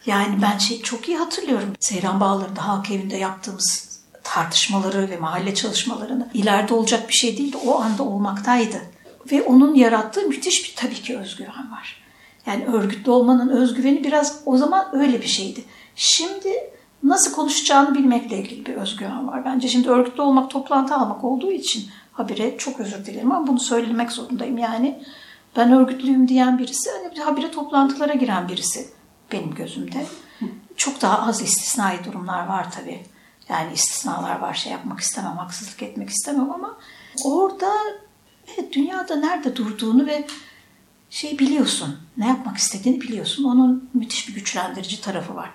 Yani 0.05 0.41
ben 0.41 0.58
şey 0.58 0.81
çok 0.81 1.08
iyi 1.08 1.17
hatırlıyorum. 1.17 1.74
Seyran 1.79 2.20
Bağları'nda 2.20 2.67
halk 2.67 2.91
evinde 2.91 3.17
yaptığımız 3.17 4.01
tartışmaları 4.24 5.10
ve 5.10 5.17
mahalle 5.17 5.53
çalışmalarını 5.53 6.29
ileride 6.34 6.74
olacak 6.74 7.10
bir 7.10 7.13
şey 7.13 7.38
değildi. 7.38 7.58
O 7.65 7.81
anda 7.81 8.03
olmaktaydı. 8.03 8.81
Ve 9.31 9.41
onun 9.41 9.75
yarattığı 9.75 10.22
müthiş 10.22 10.63
bir 10.63 10.74
tabii 10.75 11.01
ki 11.01 11.17
özgüven 11.17 11.72
var. 11.72 12.01
Yani 12.46 12.65
örgütlü 12.65 13.12
olmanın 13.12 13.50
özgüveni 13.50 14.03
biraz 14.03 14.41
o 14.46 14.58
zaman 14.58 14.88
öyle 14.93 15.22
bir 15.22 15.27
şeydi. 15.27 15.63
Şimdi 15.96 16.50
nasıl 17.03 17.34
konuşacağını 17.34 17.96
bilmekle 17.96 18.38
ilgili 18.38 18.65
bir 18.65 18.74
özgüven 18.74 19.27
var. 19.27 19.46
Bence 19.46 19.67
şimdi 19.67 19.89
örgütlü 19.89 20.22
olmak 20.22 20.50
toplantı 20.50 20.96
almak 20.96 21.24
olduğu 21.24 21.51
için 21.51 21.89
habire 22.12 22.58
çok 22.58 22.79
özür 22.79 23.05
dilerim 23.05 23.31
ama 23.31 23.48
bunu 23.48 23.60
söylemek 23.60 24.12
zorundayım. 24.12 24.58
Yani 24.58 25.03
ben 25.55 25.72
örgütlüyüm 25.72 26.27
diyen 26.27 26.60
birisi 26.60 26.89
hani 26.91 27.24
habire 27.24 27.51
toplantılara 27.51 28.13
giren 28.13 28.50
birisi 28.50 29.00
benim 29.31 29.55
gözümde. 29.55 30.05
Çok 30.77 31.01
daha 31.01 31.27
az 31.27 31.41
istisnai 31.41 32.05
durumlar 32.05 32.47
var 32.47 32.71
tabii. 32.71 33.00
Yani 33.50 33.73
istisnalar 33.73 34.39
var 34.39 34.53
şey 34.53 34.71
yapmak 34.71 35.00
istemem, 35.00 35.38
haksızlık 35.38 35.83
etmek 35.83 36.09
istemem 36.09 36.51
ama 36.51 36.77
orada 37.23 37.71
evet, 38.47 38.73
dünyada 38.73 39.15
nerede 39.15 39.55
durduğunu 39.55 40.05
ve 40.05 40.27
şey 41.09 41.39
biliyorsun, 41.39 41.97
ne 42.17 42.27
yapmak 42.27 42.57
istediğini 42.57 43.01
biliyorsun. 43.01 43.43
Onun 43.43 43.89
müthiş 43.93 44.27
bir 44.27 44.33
güçlendirici 44.33 45.01
tarafı 45.01 45.35
var. 45.35 45.50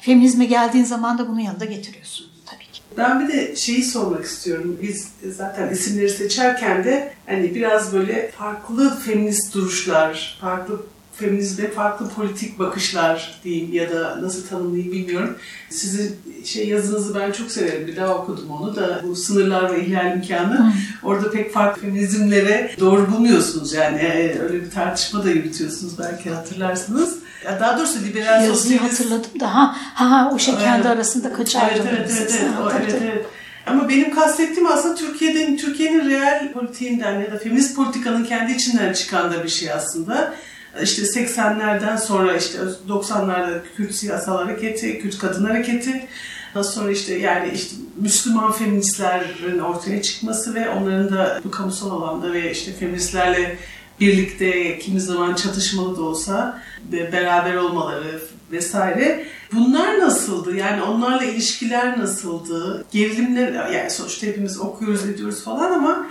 Feminizme 0.00 0.44
geldiğin 0.44 0.84
zaman 0.84 1.18
da 1.18 1.28
bunu 1.28 1.40
yanında 1.40 1.64
getiriyorsun 1.64 2.26
tabii 2.46 2.72
ki. 2.72 2.80
Ben 2.96 3.20
bir 3.20 3.32
de 3.32 3.56
şeyi 3.56 3.84
sormak 3.84 4.24
istiyorum. 4.24 4.78
Biz 4.82 5.08
zaten 5.36 5.70
isimleri 5.70 6.10
seçerken 6.10 6.84
de 6.84 7.14
hani 7.26 7.54
biraz 7.54 7.92
böyle 7.92 8.30
farklı 8.30 8.98
feminist 8.98 9.54
duruşlar, 9.54 10.38
farklı 10.40 10.82
feminizme 11.20 11.70
farklı 11.70 12.08
politik 12.08 12.58
bakışlar 12.58 13.40
diyeyim 13.44 13.72
ya 13.72 13.92
da 13.92 14.22
nasıl 14.22 14.46
tanımlayayım 14.46 14.92
bilmiyorum. 14.92 15.36
Sizin 15.70 16.16
şey 16.44 16.68
yazınızı 16.68 17.14
ben 17.14 17.32
çok 17.32 17.50
severim. 17.50 17.86
Bir 17.86 17.96
daha 17.96 18.14
okudum 18.14 18.50
onu 18.50 18.76
da 18.76 19.00
bu 19.04 19.16
sınırlar 19.16 19.72
ve 19.72 19.84
ihlal 19.84 20.16
imkanı. 20.16 20.72
Orada 21.02 21.30
pek 21.30 21.52
farklı 21.52 21.82
feminizmlere 21.82 22.70
doğru 22.80 23.12
bulmuyorsunuz 23.12 23.72
yani. 23.72 23.98
E, 23.98 24.38
öyle 24.38 24.64
bir 24.64 24.70
tartışma 24.70 25.24
da 25.24 25.30
yürütüyorsunuz 25.30 25.98
belki 25.98 26.30
hatırlarsınız. 26.30 27.18
Ya 27.44 27.60
daha 27.60 27.78
doğrusu 27.78 27.98
liberal 28.04 28.44
Yazıyı 28.44 28.78
sosyalist... 28.78 29.00
hatırladım 29.00 29.40
da 29.40 29.54
ha, 29.54 29.76
ha 29.94 30.30
o 30.34 30.38
şey 30.38 30.54
kendi 30.54 30.86
evet. 30.86 30.86
arasında 30.86 31.32
kaç 31.32 31.56
evet, 31.56 31.82
evet, 31.90 32.10
evet, 32.18 32.40
evet, 32.40 32.52
o, 32.62 32.70
evet, 32.70 32.96
evet. 33.02 33.26
Ama 33.66 33.88
benim 33.88 34.14
kastettiğim 34.14 34.66
aslında 34.66 34.94
Türkiye'den, 34.94 35.56
Türkiye'nin 35.56 36.10
real 36.10 36.52
politiğinden 36.52 37.20
ya 37.20 37.32
da 37.32 37.38
feminist 37.38 37.76
politikanın 37.76 38.24
kendi 38.24 38.52
içinden 38.52 38.92
çıkan 38.92 39.32
da 39.32 39.44
bir 39.44 39.48
şey 39.48 39.72
aslında 39.72 40.34
işte 40.82 41.02
80'lerden 41.02 41.96
sonra 41.96 42.36
işte 42.36 42.58
90'larda 42.88 43.60
Kürt 43.76 43.94
siyasal 43.94 44.36
hareketi, 44.36 44.98
Kürt 44.98 45.18
kadın 45.18 45.44
hareketi, 45.44 46.08
daha 46.54 46.64
sonra 46.64 46.90
işte 46.90 47.18
yani 47.18 47.50
işte 47.54 47.76
Müslüman 47.96 48.52
feministlerin 48.52 49.58
ortaya 49.58 50.02
çıkması 50.02 50.54
ve 50.54 50.70
onların 50.70 51.10
da 51.10 51.40
bu 51.44 51.50
kamusal 51.50 51.90
alanda 51.90 52.32
ve 52.32 52.50
işte 52.52 52.72
feministlerle 52.72 53.58
birlikte 54.00 54.78
kimi 54.78 55.00
zaman 55.00 55.34
çatışmalı 55.34 55.96
da 55.96 56.02
olsa 56.02 56.62
beraber 56.92 57.54
olmaları 57.54 58.20
vesaire. 58.52 59.26
Bunlar 59.52 59.98
nasıldı? 59.98 60.56
Yani 60.56 60.82
onlarla 60.82 61.24
ilişkiler 61.24 61.98
nasıldı? 61.98 62.84
Gerilimler 62.92 63.70
yani 63.70 63.90
sonuçta 63.90 64.26
hepimiz 64.26 64.60
okuyoruz 64.60 65.04
ediyoruz 65.04 65.44
falan 65.44 65.72
ama 65.72 66.06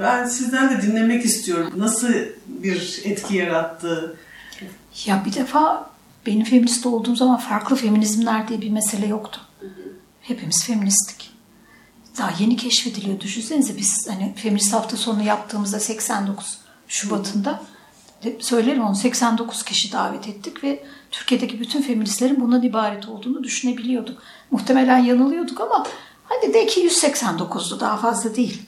ben 0.00 0.26
sizden 0.26 0.70
de 0.70 0.82
dinlemek 0.82 1.24
istiyorum. 1.24 1.72
Nasıl 1.76 2.08
bir 2.46 3.00
etki 3.04 3.36
yarattı? 3.36 4.16
Ya 5.06 5.22
bir 5.24 5.34
defa 5.34 5.90
benim 6.26 6.44
feminist 6.44 6.86
olduğum 6.86 7.16
zaman 7.16 7.36
farklı 7.36 7.76
feminizmler 7.76 8.48
diye 8.48 8.60
bir 8.60 8.70
mesele 8.70 9.06
yoktu. 9.06 9.40
Hepimiz 10.20 10.64
feministik. 10.64 11.32
Daha 12.18 12.32
yeni 12.38 12.56
keşfediliyor. 12.56 13.20
Düşünsenize 13.20 13.76
biz 13.76 14.08
hani 14.08 14.34
feminist 14.36 14.72
hafta 14.72 14.96
sonu 14.96 15.22
yaptığımızda 15.22 15.80
89 15.80 16.58
Şubat'ında 16.88 17.62
söylerim 18.38 18.82
onu 18.82 18.96
89 18.96 19.62
kişi 19.62 19.92
davet 19.92 20.28
ettik 20.28 20.64
ve 20.64 20.84
Türkiye'deki 21.10 21.60
bütün 21.60 21.82
feministlerin 21.82 22.40
bundan 22.40 22.62
ibaret 22.62 23.08
olduğunu 23.08 23.44
düşünebiliyorduk. 23.44 24.22
Muhtemelen 24.50 24.98
yanılıyorduk 24.98 25.60
ama 25.60 25.86
hadi 26.24 26.54
de 26.54 26.66
ki 26.66 26.88
189'du 26.88 27.80
daha 27.80 27.96
fazla 27.96 28.36
değil 28.36 28.62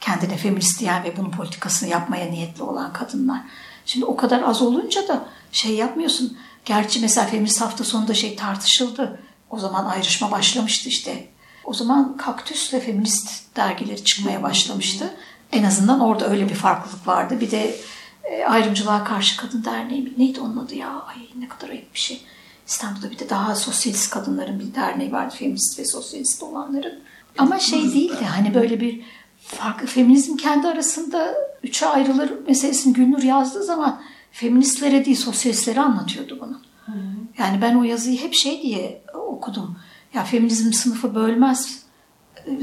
kendine 0.00 0.36
feminist 0.36 0.80
diyen 0.80 1.04
ve 1.04 1.16
bunun 1.16 1.30
politikasını 1.30 1.88
yapmaya 1.88 2.30
niyetli 2.30 2.62
olan 2.62 2.92
kadınlar. 2.92 3.40
Şimdi 3.86 4.04
o 4.06 4.16
kadar 4.16 4.42
az 4.42 4.62
olunca 4.62 5.08
da 5.08 5.24
şey 5.52 5.74
yapmıyorsun. 5.74 6.36
Gerçi 6.64 7.00
mesela 7.00 7.26
feminist 7.26 7.60
hafta 7.60 7.84
sonunda 7.84 8.14
şey 8.14 8.36
tartışıldı. 8.36 9.20
O 9.50 9.58
zaman 9.58 9.84
ayrışma 9.84 10.30
başlamıştı 10.30 10.88
işte. 10.88 11.28
O 11.64 11.74
zaman 11.74 12.16
kaktüsle 12.16 12.80
feminist 12.80 13.56
dergileri 13.56 14.04
çıkmaya 14.04 14.42
başlamıştı. 14.42 15.14
En 15.52 15.64
azından 15.64 16.00
orada 16.00 16.28
öyle 16.28 16.48
bir 16.48 16.54
farklılık 16.54 17.06
vardı. 17.06 17.40
Bir 17.40 17.50
de 17.50 17.76
e, 18.24 18.44
Ayrımcılığa 18.44 19.04
Karşı 19.04 19.36
Kadın 19.36 19.64
Derneği 19.64 20.02
mi? 20.02 20.12
Neydi 20.18 20.40
onun 20.40 20.56
adı 20.56 20.74
ya? 20.74 20.90
Ay 20.90 21.16
ne 21.38 21.48
kadar 21.48 21.68
ayıp 21.68 21.94
bir 21.94 21.98
şey. 21.98 22.22
İstanbul'da 22.66 23.10
bir 23.10 23.18
de 23.18 23.30
daha 23.30 23.54
sosyalist 23.56 24.10
kadınların 24.10 24.60
bir 24.60 24.74
derneği 24.74 25.12
vardı. 25.12 25.34
Feminist 25.38 25.78
ve 25.78 25.84
sosyalist 25.84 26.42
olanların. 26.42 27.00
Ama 27.38 27.58
şey 27.58 27.82
değildi 27.94 28.24
hani 28.24 28.54
böyle 28.54 28.80
bir 28.80 29.04
farklı 29.48 29.86
feminizm 29.86 30.36
kendi 30.36 30.68
arasında 30.68 31.34
üçe 31.62 31.86
ayrılır 31.86 32.32
meselesini 32.46 32.92
Gülnur 32.92 33.22
yazdığı 33.22 33.64
zaman 33.64 34.00
feministlere 34.32 35.04
değil 35.04 35.16
sosyalistlere 35.16 35.80
anlatıyordu 35.80 36.38
bunu. 36.40 36.60
Hı 36.86 36.92
hı. 36.92 36.98
Yani 37.38 37.62
ben 37.62 37.74
o 37.74 37.84
yazıyı 37.84 38.20
hep 38.20 38.34
şey 38.34 38.62
diye 38.62 39.02
okudum. 39.14 39.78
Ya 40.14 40.24
feminizm 40.24 40.72
sınıfı 40.72 41.14
bölmez. 41.14 41.82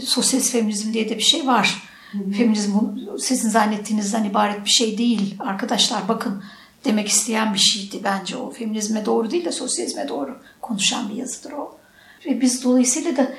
Sosyalist 0.04 0.52
feminizm 0.52 0.94
diye 0.94 1.10
de 1.10 1.18
bir 1.18 1.24
şey 1.24 1.48
var. 1.48 1.84
Hı 2.12 2.18
hı. 2.18 2.32
Feminizm 2.32 2.72
sizin 3.20 3.50
zannettiğinizden 3.50 4.24
ibaret 4.24 4.66
bir 4.66 4.70
şey 4.70 4.98
değil. 4.98 5.36
Arkadaşlar 5.40 6.08
bakın 6.08 6.44
demek 6.86 7.08
isteyen 7.08 7.54
bir 7.54 7.60
şeydi 7.60 8.00
bence 8.04 8.38
o. 8.38 8.52
Feminizme 8.52 9.06
doğru 9.06 9.32
değil 9.32 9.46
de 9.46 9.52
sosyalizme 9.52 10.08
doğru 10.08 10.38
konuşan 10.62 11.10
bir 11.10 11.16
yazıdır 11.16 11.52
o. 11.52 11.78
Ve 12.26 12.42
biz 12.42 12.64
dolayısıyla 12.64 13.18
da 13.18 13.32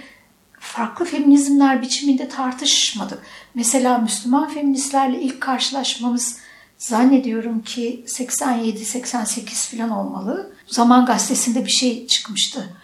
farklı 0.67 1.05
feminizmler 1.05 1.83
biçiminde 1.83 2.29
tartışmadık. 2.29 3.23
Mesela 3.55 3.99
Müslüman 3.99 4.49
feministlerle 4.49 5.21
ilk 5.21 5.41
karşılaşmamız 5.41 6.37
zannediyorum 6.79 7.63
ki 7.63 8.05
87-88 8.07 9.77
falan 9.77 9.91
olmalı. 9.91 10.53
Zaman 10.67 11.07
gazetesinde 11.07 11.65
bir 11.65 11.71
şey 11.71 12.07
çıkmıştı. 12.07 12.77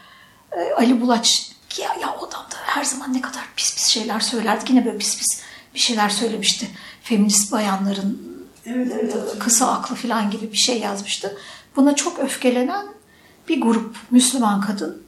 Ee, 0.53 0.73
Ali 0.77 1.01
Bulaç 1.01 1.53
ya, 1.79 1.89
ya 2.01 2.17
o 2.21 2.27
adam 2.27 2.41
da 2.41 2.57
her 2.63 2.85
zaman 2.85 3.15
ne 3.15 3.21
kadar 3.21 3.43
pis 3.57 3.75
pis 3.75 3.87
şeyler 3.87 4.21
söylerdi. 4.21 4.65
Yine 4.69 4.85
böyle 4.85 4.99
pis 4.99 5.19
pis 5.19 5.41
bir 5.75 5.81
şeyler 5.81 6.09
söylemişti. 6.09 6.69
Feminist 7.03 7.53
bayanların 7.53 8.23
evet, 8.67 8.93
evet, 8.93 9.39
kısa 9.39 9.73
aklı 9.73 9.97
falan 9.97 10.31
gibi 10.31 10.53
bir 10.53 10.57
şey 10.57 10.81
yazmıştı. 10.81 11.37
Buna 11.77 11.97
çok 11.97 12.19
öfkelenen 12.19 12.87
bir 13.49 13.61
grup 13.61 13.97
Müslüman 14.11 14.61
kadın 14.61 15.03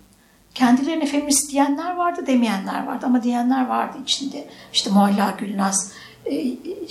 Kendilerine 0.55 1.07
feminist 1.07 1.51
diyenler 1.51 1.97
vardı, 1.97 2.27
demeyenler 2.27 2.87
vardı 2.87 3.07
ama 3.07 3.23
diyenler 3.23 3.67
vardı 3.67 3.99
içinde. 4.05 4.49
İşte 4.73 4.91
Mualla 4.91 5.35
Gülnaz, 5.39 5.93
e, 6.27 6.35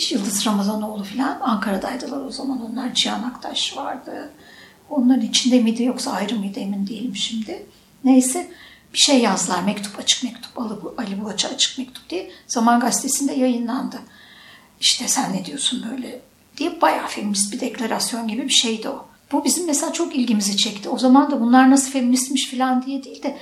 Yıldız 0.09 0.47
Ramazanoğlu 0.47 1.03
falan 1.03 1.39
Ankara'daydılar 1.41 2.25
o 2.25 2.31
zaman. 2.31 2.71
Onlar 2.71 2.93
Cihan 2.93 3.23
Aktaş 3.23 3.77
vardı. 3.77 4.31
Onların 4.89 5.25
içinde 5.25 5.59
miydi 5.59 5.83
yoksa 5.83 6.11
ayrı 6.11 6.35
mıydı 6.35 6.59
emin 6.59 6.87
değilim 6.87 7.15
şimdi. 7.15 7.65
Neyse 8.03 8.51
bir 8.93 8.97
şey 8.97 9.19
yazdılar. 9.19 9.63
Mektup, 9.63 9.99
açık 9.99 10.23
mektup, 10.23 10.59
Ali, 10.97 11.21
Bulaç'a 11.21 11.49
açık 11.49 11.77
mektup 11.77 12.09
diye. 12.09 12.31
Zaman 12.47 12.79
Gazetesi'nde 12.79 13.33
yayınlandı. 13.33 13.99
İşte 14.79 15.07
sen 15.07 15.33
ne 15.33 15.45
diyorsun 15.45 15.85
böyle 15.91 16.21
diye 16.57 16.81
bayağı 16.81 17.07
feminist 17.07 17.53
bir 17.53 17.59
deklarasyon 17.59 18.27
gibi 18.27 18.43
bir 18.43 18.53
şeydi 18.53 18.89
o. 18.89 19.05
Bu 19.31 19.43
bizim 19.43 19.65
mesela 19.65 19.93
çok 19.93 20.15
ilgimizi 20.15 20.57
çekti. 20.57 20.89
O 20.89 20.97
zaman 20.97 21.31
da 21.31 21.41
bunlar 21.41 21.71
nasıl 21.71 21.91
feministmiş 21.91 22.51
falan 22.51 22.85
diye 22.85 23.03
değil 23.03 23.23
de 23.23 23.37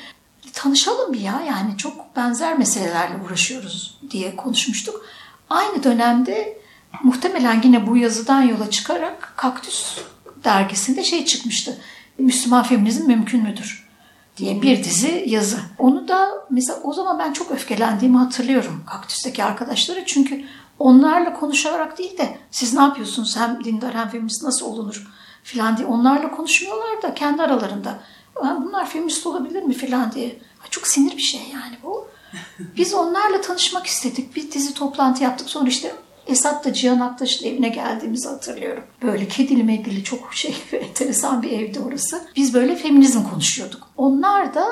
tanışalım 0.54 1.14
bir 1.14 1.20
ya. 1.20 1.42
Yani 1.48 1.78
çok 1.78 2.16
benzer 2.16 2.58
meselelerle 2.58 3.24
uğraşıyoruz 3.26 3.98
diye 4.10 4.36
konuşmuştuk. 4.36 5.06
Aynı 5.50 5.84
dönemde 5.84 6.62
muhtemelen 7.04 7.62
yine 7.64 7.88
bu 7.88 7.98
yazıdan 7.98 8.42
yola 8.42 8.70
çıkarak 8.70 9.34
Kaktüs 9.36 9.98
dergisinde 10.44 11.04
şey 11.04 11.26
çıkmıştı. 11.26 11.78
Müslüman 12.18 12.64
feminizm 12.64 13.08
mümkün 13.08 13.44
müdür? 13.44 13.92
diye 14.38 14.62
bir 14.62 14.84
dizi 14.84 15.24
yazı. 15.28 15.60
Onu 15.78 16.08
da 16.08 16.30
mesela 16.50 16.80
o 16.84 16.94
zaman 16.94 17.20
ben 17.20 17.34
çok 17.34 17.52
öfkelendiğimi 17.52 18.18
hatırlıyorum 18.18 18.84
Kaktüs'teki 18.88 19.44
arkadaşları. 19.44 20.04
Çünkü 20.06 20.46
onlarla 20.80 21.34
konuşarak 21.34 21.98
değil 21.98 22.18
de 22.18 22.38
siz 22.52 22.74
ne 22.74 22.82
yapıyorsunuz 22.82 23.38
hem 23.38 23.64
dindar 23.64 23.96
hem 23.96 24.10
feminist 24.10 24.44
nasıl 24.44 24.66
olunur 24.66 25.08
filan 25.44 25.78
diye 25.78 25.88
onlarla 25.88 26.32
konuşmuyorlar 26.32 27.02
da 27.02 27.14
kendi 27.14 27.42
aralarında. 27.42 28.00
Bunlar 28.36 28.90
feminist 28.90 29.28
olabilir 29.28 29.64
mi 29.64 29.74
filan 29.74 30.12
diye. 30.12 30.40
Çok 30.70 30.88
sinir 30.88 31.18
bir 31.18 31.22
şey 31.22 31.42
yani 31.54 31.78
bu. 31.84 32.08
Biz 32.78 32.94
onlarla 32.94 33.42
tanışmak 33.42 33.86
istedik. 33.86 34.36
Bir 34.36 34.52
dizi 34.52 34.74
toplantı 34.74 35.24
yaptık. 35.24 35.50
Sonra 35.50 35.70
işte 35.70 35.96
Esat 36.28 36.66
da 36.66 36.74
Cihan 36.74 37.00
Aktaş'ın 37.00 37.48
evine 37.48 37.70
geldiğimizi 37.70 38.28
hatırlıyorum. 38.28 38.84
Böyle 39.02 39.28
kedili 39.28 39.64
medili 39.64 40.04
çok 40.04 40.34
şey 40.34 40.56
enteresan 40.72 41.42
bir 41.42 41.52
evdi 41.52 41.80
orası. 41.80 42.28
Biz 42.36 42.54
böyle 42.54 42.76
feminizm 42.76 43.24
konuşuyorduk. 43.24 43.88
Onlar 43.98 44.54
da 44.54 44.68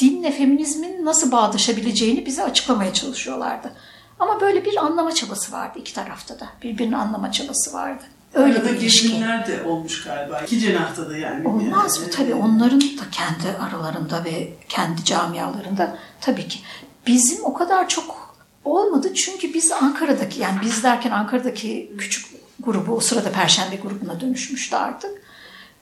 dinle 0.00 0.32
feminizmin 0.32 1.04
nasıl 1.04 1.32
bağdaşabileceğini 1.32 2.26
bize 2.26 2.44
açıklamaya 2.44 2.92
çalışıyorlardı. 2.92 3.72
Ama 4.18 4.40
böyle 4.40 4.64
bir 4.64 4.76
anlama 4.76 5.12
çabası 5.12 5.52
vardı 5.52 5.78
iki 5.78 5.94
tarafta 5.94 6.40
da. 6.40 6.48
Birbirini 6.62 6.96
anlama 6.96 7.32
çabası 7.32 7.72
vardı. 7.72 8.02
Öyle 8.36 8.58
Arada 8.58 8.72
bir 8.72 8.76
ilişki. 8.76 9.20
de 9.20 9.62
olmuş 9.66 10.04
galiba. 10.04 10.40
İki 10.40 10.60
cenahta 10.60 11.10
da 11.10 11.16
yani. 11.16 11.48
Olmaz 11.48 12.00
mı? 12.00 12.06
Tabii 12.10 12.34
onların 12.34 12.80
da 12.80 13.10
kendi 13.12 13.58
aralarında 13.58 14.24
ve 14.24 14.52
kendi 14.68 15.04
camialarında 15.04 15.98
tabii 16.20 16.48
ki. 16.48 16.58
Bizim 17.06 17.44
o 17.44 17.54
kadar 17.54 17.88
çok 17.88 18.34
olmadı 18.64 19.14
çünkü 19.14 19.54
biz 19.54 19.72
Ankara'daki 19.72 20.40
yani 20.40 20.58
biz 20.62 20.82
derken 20.82 21.10
Ankara'daki 21.10 21.92
küçük 21.98 22.26
grubu 22.60 22.92
o 22.92 23.00
sırada 23.00 23.32
Perşembe 23.32 23.76
grubuna 23.76 24.20
dönüşmüştü 24.20 24.76
artık. 24.76 25.22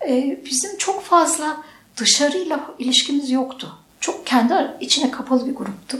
Ee, 0.09 0.41
bizim 0.45 0.79
çok 0.79 1.05
fazla 1.05 1.57
dışarıyla 1.97 2.61
ilişkimiz 2.79 3.31
yoktu. 3.31 3.79
Çok 4.01 4.27
kendi 4.27 4.55
içine 4.81 5.11
kapalı 5.11 5.47
bir 5.47 5.55
gruptu. 5.55 5.99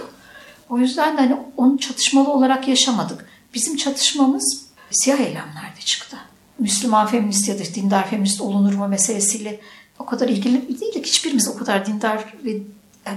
O 0.71 0.79
yüzden 0.79 1.17
de 1.17 1.21
hani 1.21 1.37
onu 1.57 1.79
çatışmalı 1.79 2.33
olarak 2.33 2.69
yaşamadık. 2.69 3.27
Bizim 3.55 3.77
çatışmamız 3.77 4.67
siyah 4.91 5.19
eylemlerde 5.21 5.81
çıktı. 5.85 6.17
Müslüman 6.59 7.07
feminist 7.07 7.49
ya 7.49 7.59
da 7.59 7.65
dindar 7.75 8.11
feminist 8.11 8.41
olunur 8.41 8.75
mu 8.75 8.89
meselesiyle 8.89 9.61
o 9.99 10.07
kadar 10.07 10.29
ilgili 10.29 10.81
değildik. 10.81 11.07
Hiçbirimiz 11.07 11.49
o 11.49 11.57
kadar 11.57 11.87
dindar 11.87 12.35
ve 12.45 12.59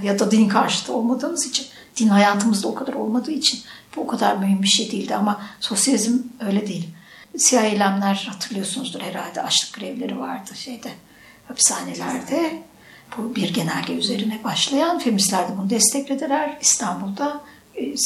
ya 0.02 0.18
da 0.18 0.30
din 0.30 0.48
karşıtı 0.48 0.92
olmadığımız 0.92 1.46
için, 1.46 1.66
din 1.96 2.08
hayatımızda 2.08 2.68
o 2.68 2.74
kadar 2.74 2.92
olmadığı 2.92 3.30
için 3.30 3.60
bu 3.96 4.00
o 4.00 4.06
kadar 4.06 4.36
mühim 4.36 4.62
bir 4.62 4.68
şey 4.68 4.92
değildi 4.92 5.14
ama 5.14 5.40
sosyalizm 5.60 6.18
öyle 6.40 6.66
değil. 6.66 6.88
Siyah 7.36 7.64
eylemler 7.64 8.28
hatırlıyorsunuzdur 8.30 9.00
herhalde 9.00 9.42
açlık 9.42 9.80
grevleri 9.80 10.18
vardı 10.18 10.50
şeyde 10.54 10.90
hapishanelerde. 11.48 12.62
Bu 13.16 13.34
bir 13.36 13.54
genelge 13.54 13.92
üzerine 13.92 14.44
başlayan 14.44 14.98
feministler 14.98 15.48
de 15.48 15.58
bunu 15.58 15.70
desteklediler. 15.70 16.58
İstanbul'da 16.60 17.40
e, 17.74 17.96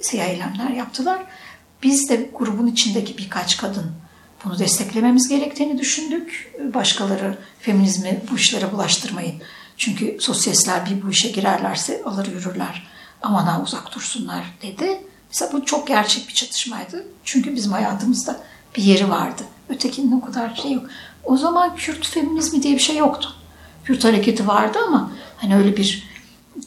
siyah 0.00 0.26
eylemler 0.26 0.70
yaptılar. 0.70 1.22
Biz 1.82 2.08
de 2.08 2.30
grubun 2.34 2.66
içindeki 2.66 3.18
birkaç 3.18 3.56
kadın 3.56 3.92
bunu 4.44 4.58
desteklememiz 4.58 5.28
gerektiğini 5.28 5.78
düşündük. 5.78 6.54
Başkaları 6.74 7.38
feminizmi 7.60 8.22
bu 8.30 8.36
işlere 8.36 8.72
bulaştırmayın. 8.72 9.42
Çünkü 9.76 10.16
sosyalistler 10.20 10.86
bir 10.86 11.02
bu 11.02 11.10
işe 11.10 11.28
girerlerse 11.28 12.02
alır 12.04 12.26
yürürler. 12.26 12.86
Aman 13.22 13.44
ha 13.44 13.62
uzak 13.62 13.94
dursunlar 13.94 14.44
dedi. 14.62 15.00
Mesela 15.28 15.52
bu 15.52 15.64
çok 15.64 15.88
gerçek 15.88 16.28
bir 16.28 16.34
çatışmaydı. 16.34 17.06
Çünkü 17.24 17.56
bizim 17.56 17.72
hayatımızda 17.72 18.40
bir 18.76 18.82
yeri 18.82 19.10
vardı. 19.10 19.42
Ötekinin 19.68 20.12
o 20.12 20.24
kadar 20.24 20.54
şey 20.54 20.72
yok. 20.72 20.84
O 21.24 21.36
zaman 21.36 21.76
Kürt 21.76 22.06
feminizmi 22.06 22.62
diye 22.62 22.74
bir 22.74 22.82
şey 22.82 22.96
yoktu. 22.96 23.34
Kürt 23.84 24.04
hareketi 24.04 24.48
vardı 24.48 24.78
ama 24.86 25.10
hani 25.36 25.56
öyle 25.56 25.76
bir 25.76 26.08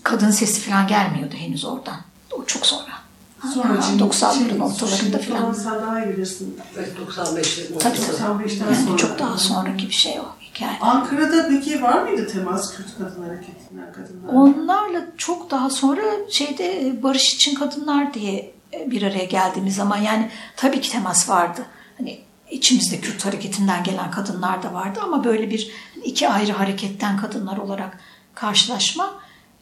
kadın 0.03 0.31
sesi 0.31 0.61
falan 0.61 0.87
gelmiyordu 0.87 1.35
henüz 1.37 1.65
oradan. 1.65 1.97
O 2.31 2.45
çok 2.45 2.65
sonra. 2.65 3.04
Sonra 3.53 3.67
90'ların 3.99 4.59
ortalarında 4.59 5.17
falan. 5.17 5.53
Sen 5.53 5.73
daha 5.73 6.05
iyi 6.05 6.09
bilirsin. 6.09 6.59
Evet 6.77 6.91
95'lerin 7.07 7.79
Tabii 7.79 7.97
tabii. 8.17 8.59
Yani 8.59 8.75
sonra 8.75 8.97
çok 8.97 9.19
daha 9.19 9.37
sonraki 9.37 9.87
bir 9.87 9.93
şey 9.93 10.19
o 10.19 10.25
hikaye. 10.41 10.77
Ankara'da 10.81 11.47
peki 11.49 11.81
var 11.81 12.01
mıydı 12.01 12.27
temas 12.27 12.77
Kürt 12.77 12.87
kadın 12.97 13.23
hareketinden 13.23 13.93
kadınlar? 13.93 14.33
Onlarla 14.33 15.01
çok 15.17 15.51
daha 15.51 15.69
sonra 15.69 16.01
şeyde 16.29 16.87
e, 16.87 17.03
Barış 17.03 17.35
için 17.35 17.55
Kadınlar 17.55 18.13
diye 18.13 18.53
e, 18.73 18.91
bir 18.91 19.01
araya 19.01 19.25
geldiğimiz 19.25 19.75
zaman 19.75 19.97
yani 19.97 20.29
tabii 20.57 20.81
ki 20.81 20.91
temas 20.91 21.29
vardı. 21.29 21.65
Hani 21.97 22.19
içimizde 22.51 22.99
Kürt 22.99 23.25
hareketinden 23.25 23.83
gelen 23.83 24.11
kadınlar 24.11 24.63
da 24.63 24.73
vardı 24.73 24.99
ama 25.03 25.23
böyle 25.23 25.49
bir 25.49 25.71
iki 26.03 26.29
ayrı 26.29 26.51
hareketten 26.51 27.17
kadınlar 27.17 27.57
olarak 27.57 27.99
karşılaşma 28.35 29.13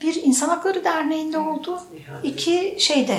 bir 0.04 0.16
İnsan 0.24 0.50
Hakları 0.50 0.84
Derneği'nde 0.84 1.38
oldu. 1.38 1.80
iki 2.24 2.76
şeyde 2.80 3.18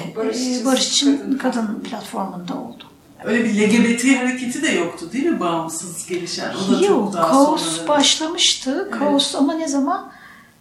Barış, 0.65 1.03
e, 1.03 1.07
Kadın, 1.07 1.39
kadın 1.39 1.81
platformunda 1.81 2.55
oldu. 2.55 2.85
Öyle 3.25 3.45
bir 3.45 3.55
LGBT 3.55 4.17
hareketi 4.19 4.63
de 4.63 4.69
yoktu 4.69 5.07
değil 5.13 5.27
mi 5.27 5.41
bağımsız 5.41 6.07
gelişen? 6.07 6.55
O 6.55 6.73
da 6.73 6.87
Yok, 6.87 6.87
çok 6.87 7.13
daha 7.13 7.31
kaos 7.31 7.77
sonra 7.77 7.89
başlamıştı. 7.89 8.89
Evet. 8.91 8.99
Kaos 8.99 9.35
ama 9.35 9.55
ne 9.55 9.69
zaman? 9.69 10.13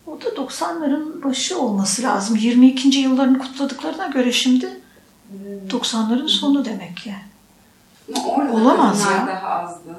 O 0.07 0.21
da 0.21 0.25
90'ların 0.29 1.23
başı 1.23 1.59
olması 1.59 2.03
lazım. 2.03 2.35
22. 2.35 2.87
yıllarını 2.99 3.39
kutladıklarına 3.39 4.07
göre 4.07 4.31
şimdi 4.31 4.81
90'ların 5.69 6.27
sonu 6.27 6.65
demek 6.65 6.97
ki. 6.97 7.13
Olamaz 8.53 9.01
ya. 9.05 9.27
Daha 9.27 9.49
azdı. 9.49 9.95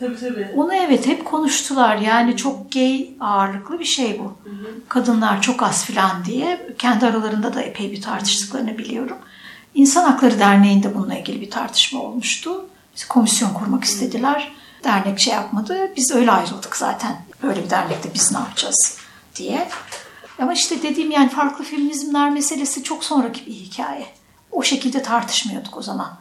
Tabii 0.00 0.20
tabii. 0.20 0.48
Onu 0.56 0.74
evet 0.74 1.06
hep 1.06 1.24
konuştular. 1.24 1.96
Yani 1.96 2.36
çok 2.36 2.72
gay 2.72 3.10
ağırlıklı 3.20 3.78
bir 3.78 3.84
şey 3.84 4.18
bu. 4.18 4.24
Hı 4.24 4.50
hı. 4.50 4.88
Kadınlar 4.88 5.42
çok 5.42 5.62
az 5.62 5.84
filan 5.84 6.24
diye. 6.24 6.74
Kendi 6.78 7.06
aralarında 7.06 7.54
da 7.54 7.62
epey 7.62 7.92
bir 7.92 8.02
tartıştıklarını 8.02 8.78
biliyorum. 8.78 9.16
İnsan 9.74 10.04
Hakları 10.04 10.38
Derneği'nde 10.38 10.94
bununla 10.94 11.14
ilgili 11.14 11.40
bir 11.40 11.50
tartışma 11.50 12.02
olmuştu. 12.02 12.66
Biz 12.96 13.04
komisyon 13.04 13.54
kurmak 13.54 13.84
istediler. 13.84 14.52
Dernek 14.84 15.20
şey 15.20 15.34
yapmadı. 15.34 15.90
Biz 15.96 16.12
öyle 16.14 16.30
ayrıldık 16.30 16.76
zaten. 16.76 17.16
Böyle 17.42 17.64
bir 17.64 17.70
dernekte 17.70 18.14
biz 18.14 18.32
ne 18.32 18.38
yapacağız 18.38 18.98
diye. 19.36 19.68
Ama 20.38 20.52
işte 20.52 20.82
dediğim 20.82 21.10
yani 21.10 21.28
farklı 21.28 21.64
feminizmler 21.64 22.30
meselesi 22.30 22.82
çok 22.82 23.04
sonraki 23.04 23.46
bir 23.46 23.52
hikaye. 23.52 24.06
O 24.52 24.62
şekilde 24.62 25.02
tartışmıyorduk 25.02 25.76
o 25.76 25.82
zaman 25.82 26.18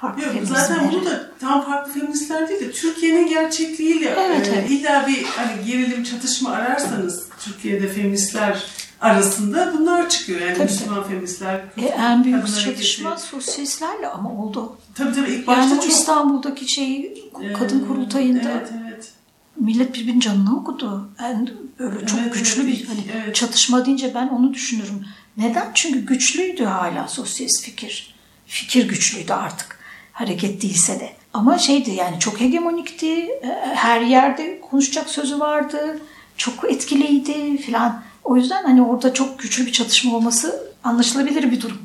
farklı 0.00 0.22
Yok, 0.22 0.34
Zaten 0.44 0.92
bunu 0.92 1.04
da 1.04 1.30
tam 1.40 1.64
farklı 1.64 1.92
feministler 1.92 2.48
değil 2.48 2.60
de 2.60 2.70
Türkiye'nin 2.72 3.28
gerçekliğiyle 3.28 4.14
evet, 4.18 4.48
e, 4.48 4.50
evet. 4.50 4.70
illa 4.70 5.06
bir 5.06 5.24
hani 5.24 5.64
gerilim 5.66 6.04
çatışma 6.04 6.50
ararsanız 6.50 7.28
Türkiye'de 7.44 7.88
feministler 7.88 8.66
arasında 9.00 9.74
bunlar 9.78 10.08
çıkıyor. 10.08 10.40
Yani 10.40 10.54
tabii, 10.54 10.62
Müslüman 10.62 11.08
feministler. 11.08 11.64
E, 11.76 11.84
en 11.86 12.24
büyük 12.24 12.46
çatışma 12.64 13.16
sosyalistlerle 13.16 14.08
ama 14.08 14.32
oldu. 14.32 14.76
Tabii 14.94 15.14
tabii 15.14 15.30
ilk 15.30 15.46
başta 15.46 15.62
yani 15.62 15.80
çok... 15.80 15.92
İstanbul'daki 15.92 16.72
şey 16.72 17.14
kadın 17.58 17.86
kurultayında 17.86 18.50
evet, 18.50 18.68
evet. 18.86 19.08
millet 19.56 19.94
birbirinin 19.94 20.20
canını 20.20 20.58
okudu. 20.60 21.08
Yani 21.22 21.52
böyle 21.78 22.06
çok 22.06 22.18
evet, 22.20 22.34
güçlü 22.34 22.62
evet, 22.62 22.72
bir 22.72 22.86
hani 22.86 23.00
evet. 23.24 23.34
çatışma 23.34 23.86
deyince 23.86 24.12
ben 24.14 24.28
onu 24.28 24.54
düşünürüm. 24.54 25.04
Neden? 25.36 25.70
Çünkü 25.74 26.06
güçlüydü 26.06 26.64
hala 26.64 27.08
sosyalist 27.08 27.62
fikir. 27.62 28.14
Fikir 28.46 28.88
güçlüydü 28.88 29.32
artık 29.32 29.79
hareket 30.20 30.62
değilse 30.62 31.00
de. 31.00 31.12
Ama 31.34 31.58
şeydi 31.58 31.90
yani 31.90 32.18
çok 32.18 32.40
hegemonikti. 32.40 33.22
E, 33.22 33.48
her 33.74 34.00
yerde 34.00 34.60
konuşacak 34.60 35.08
sözü 35.08 35.40
vardı. 35.40 36.00
Çok 36.36 36.72
etkiliydi 36.72 37.56
filan. 37.58 38.02
O 38.24 38.36
yüzden 38.36 38.64
hani 38.64 38.82
orada 38.82 39.14
çok 39.14 39.38
güçlü 39.38 39.66
bir 39.66 39.72
çatışma 39.72 40.16
olması 40.16 40.72
anlaşılabilir 40.84 41.50
bir 41.50 41.60
durum. 41.60 41.78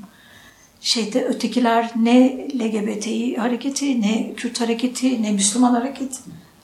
Şeyde 0.81 1.25
ötekiler 1.25 1.91
ne 1.95 2.47
LGBTİ 2.59 3.35
hareketi, 3.37 4.01
ne 4.01 4.33
Kürt 4.33 4.61
hareketi, 4.61 5.23
ne 5.23 5.31
Müslüman 5.31 5.73
hareketi 5.73 6.19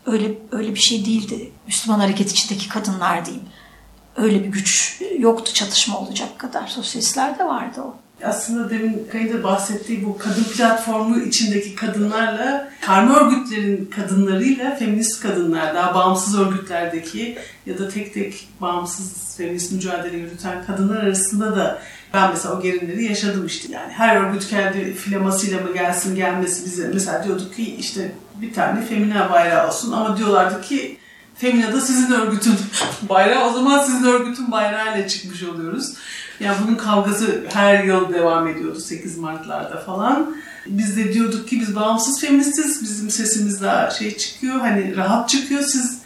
öyle 0.05 0.31
öyle 0.51 0.75
bir 0.75 0.79
şey 0.79 1.05
değildi. 1.05 1.51
Müslüman 1.67 1.99
hareket 1.99 2.31
içindeki 2.31 2.69
kadınlar 2.69 3.25
diyeyim. 3.25 3.45
Öyle 4.15 4.43
bir 4.43 4.49
güç 4.49 5.01
yoktu 5.19 5.53
çatışma 5.53 5.99
olacak 5.99 6.39
kadar. 6.39 6.67
Sosyalistlerde 6.67 7.45
vardı 7.45 7.81
o. 7.81 7.95
aslında 8.25 8.69
demin 8.69 9.07
Kayın 9.11 9.43
bahsettiği 9.43 10.05
bu 10.05 10.17
kadın 10.17 10.43
platformu 10.43 11.19
içindeki 11.19 11.75
kadınlarla 11.75 12.69
karma 12.81 13.19
örgütlerin 13.19 13.85
kadınlarıyla 13.85 14.75
feminist 14.75 15.21
kadınlar 15.21 15.75
daha 15.75 15.95
bağımsız 15.95 16.39
örgütlerdeki 16.39 17.37
ya 17.65 17.77
da 17.77 17.89
tek 17.89 18.13
tek 18.13 18.47
bağımsız 18.61 19.37
feminist 19.37 19.71
mücadele 19.71 20.17
yürüten 20.17 20.65
kadınlar 20.65 21.03
arasında 21.03 21.55
da 21.55 21.81
ben 22.13 22.29
mesela 22.29 22.55
o 22.55 22.61
gerilimleri 22.61 23.03
yaşadım 23.03 23.45
işte. 23.45 23.73
Yani 23.73 23.93
her 23.93 24.15
örgüt 24.15 24.47
kendi 24.47 24.93
flamasıyla 24.93 25.61
mı 25.61 25.73
gelsin 25.73 26.15
gelmesi 26.15 26.65
bize 26.65 26.91
mesela 26.93 27.23
diyorduk 27.23 27.55
ki 27.55 27.75
işte 27.75 28.11
bir 28.41 28.53
tane 28.53 28.85
femina 28.85 29.31
bayrağı 29.31 29.67
olsun 29.67 29.91
ama 29.91 30.17
diyorlardı 30.17 30.61
ki 30.61 30.97
Femina 31.41 31.81
sizin 31.81 32.11
örgütün 32.11 32.53
bayrağı. 33.09 33.49
O 33.49 33.53
zaman 33.53 33.83
sizin 33.83 34.03
örgütün 34.03 34.51
bayrağıyla 34.51 35.07
çıkmış 35.07 35.43
oluyoruz. 35.43 35.93
Yani 36.39 36.57
bunun 36.63 36.75
kavgası 36.75 37.43
her 37.53 37.83
yıl 37.83 38.13
devam 38.13 38.47
ediyordu 38.47 38.79
8 38.79 39.17
Mart'larda 39.17 39.79
falan. 39.79 40.35
Biz 40.67 40.97
de 40.97 41.13
diyorduk 41.13 41.47
ki 41.47 41.59
biz 41.59 41.75
bağımsız 41.75 42.21
feministiz. 42.21 42.81
Bizim 42.83 43.09
sesimiz 43.09 43.61
daha 43.61 43.89
şey 43.89 44.17
çıkıyor. 44.17 44.59
Hani 44.59 44.97
rahat 44.97 45.29
çıkıyor. 45.29 45.61
Siz 45.61 46.00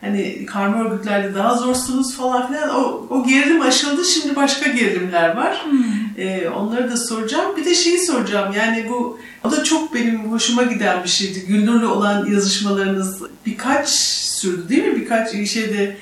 hani 0.00 0.46
karma 0.46 0.84
örgütlerde 0.84 1.34
daha 1.34 1.54
zorsunuz 1.54 2.16
falan 2.16 2.46
filan. 2.46 2.70
O, 2.70 3.06
o 3.10 3.26
gerilim 3.26 3.60
aşıldı. 3.60 4.04
Şimdi 4.04 4.36
başka 4.36 4.70
gerilimler 4.70 5.36
var. 5.36 5.64
Hmm. 5.64 5.84
Ee, 6.18 6.48
onları 6.48 6.90
da 6.90 6.96
soracağım. 6.96 7.56
Bir 7.56 7.64
de 7.64 7.74
şeyi 7.74 7.98
soracağım. 7.98 8.54
Yani 8.56 8.86
bu 8.88 9.18
o 9.44 9.50
da 9.50 9.64
çok 9.64 9.94
benim 9.94 10.32
hoşuma 10.32 10.62
giden 10.62 11.04
bir 11.04 11.08
şeydi. 11.08 11.46
Gülnur'la 11.46 11.88
olan 11.88 12.26
yazışmalarınız 12.26 13.22
birkaç 13.46 13.88
sürdü 13.88 14.68
değil 14.68 14.84
mi? 14.84 14.96
Birkaç 14.96 15.30
şeyde 15.30 15.96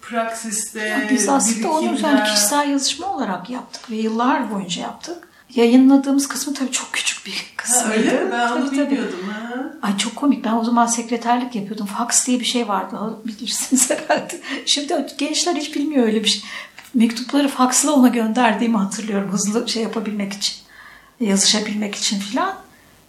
praksiste, 0.00 0.80
ya 0.80 1.00
Biz 1.10 1.28
aslında 1.28 1.72
onu 1.72 1.98
yani 2.02 2.24
kişisel 2.24 2.70
yazışma 2.70 3.14
olarak 3.14 3.50
yaptık 3.50 3.90
ve 3.90 3.96
yıllar 3.96 4.54
boyunca 4.54 4.82
yaptık. 4.82 5.29
Yayınladığımız 5.54 6.28
kısmı 6.28 6.54
tabii 6.54 6.70
çok 6.70 6.92
küçük 6.92 7.26
bir 7.26 7.52
kısmıydı. 7.56 7.88
Ha, 7.88 7.94
öyle 7.94 8.24
mi? 8.24 8.30
Ben 8.32 8.48
tabii, 8.48 8.62
onu 8.62 8.70
bilmiyordum. 8.70 9.18
Ha. 9.32 9.72
Ay 9.82 9.96
çok 9.96 10.16
komik. 10.16 10.44
Ben 10.44 10.52
o 10.52 10.64
zaman 10.64 10.86
sekreterlik 10.86 11.54
yapıyordum. 11.54 11.86
Fax 11.86 12.26
diye 12.26 12.40
bir 12.40 12.44
şey 12.44 12.68
vardı. 12.68 12.96
Bilirsiniz 13.24 13.90
herhalde. 14.08 14.40
Şimdi 14.66 15.06
gençler 15.18 15.54
hiç 15.54 15.76
bilmiyor 15.76 16.06
öyle 16.06 16.24
bir 16.24 16.28
şey. 16.28 16.42
Mektupları 16.94 17.48
faksla 17.48 17.92
ona 17.92 18.08
gönderdiğimi 18.08 18.76
hatırlıyorum. 18.76 19.32
Hızlı 19.32 19.68
şey 19.68 19.82
yapabilmek 19.82 20.32
için. 20.32 20.56
Yazışabilmek 21.20 21.94
için 21.94 22.20
filan. 22.20 22.54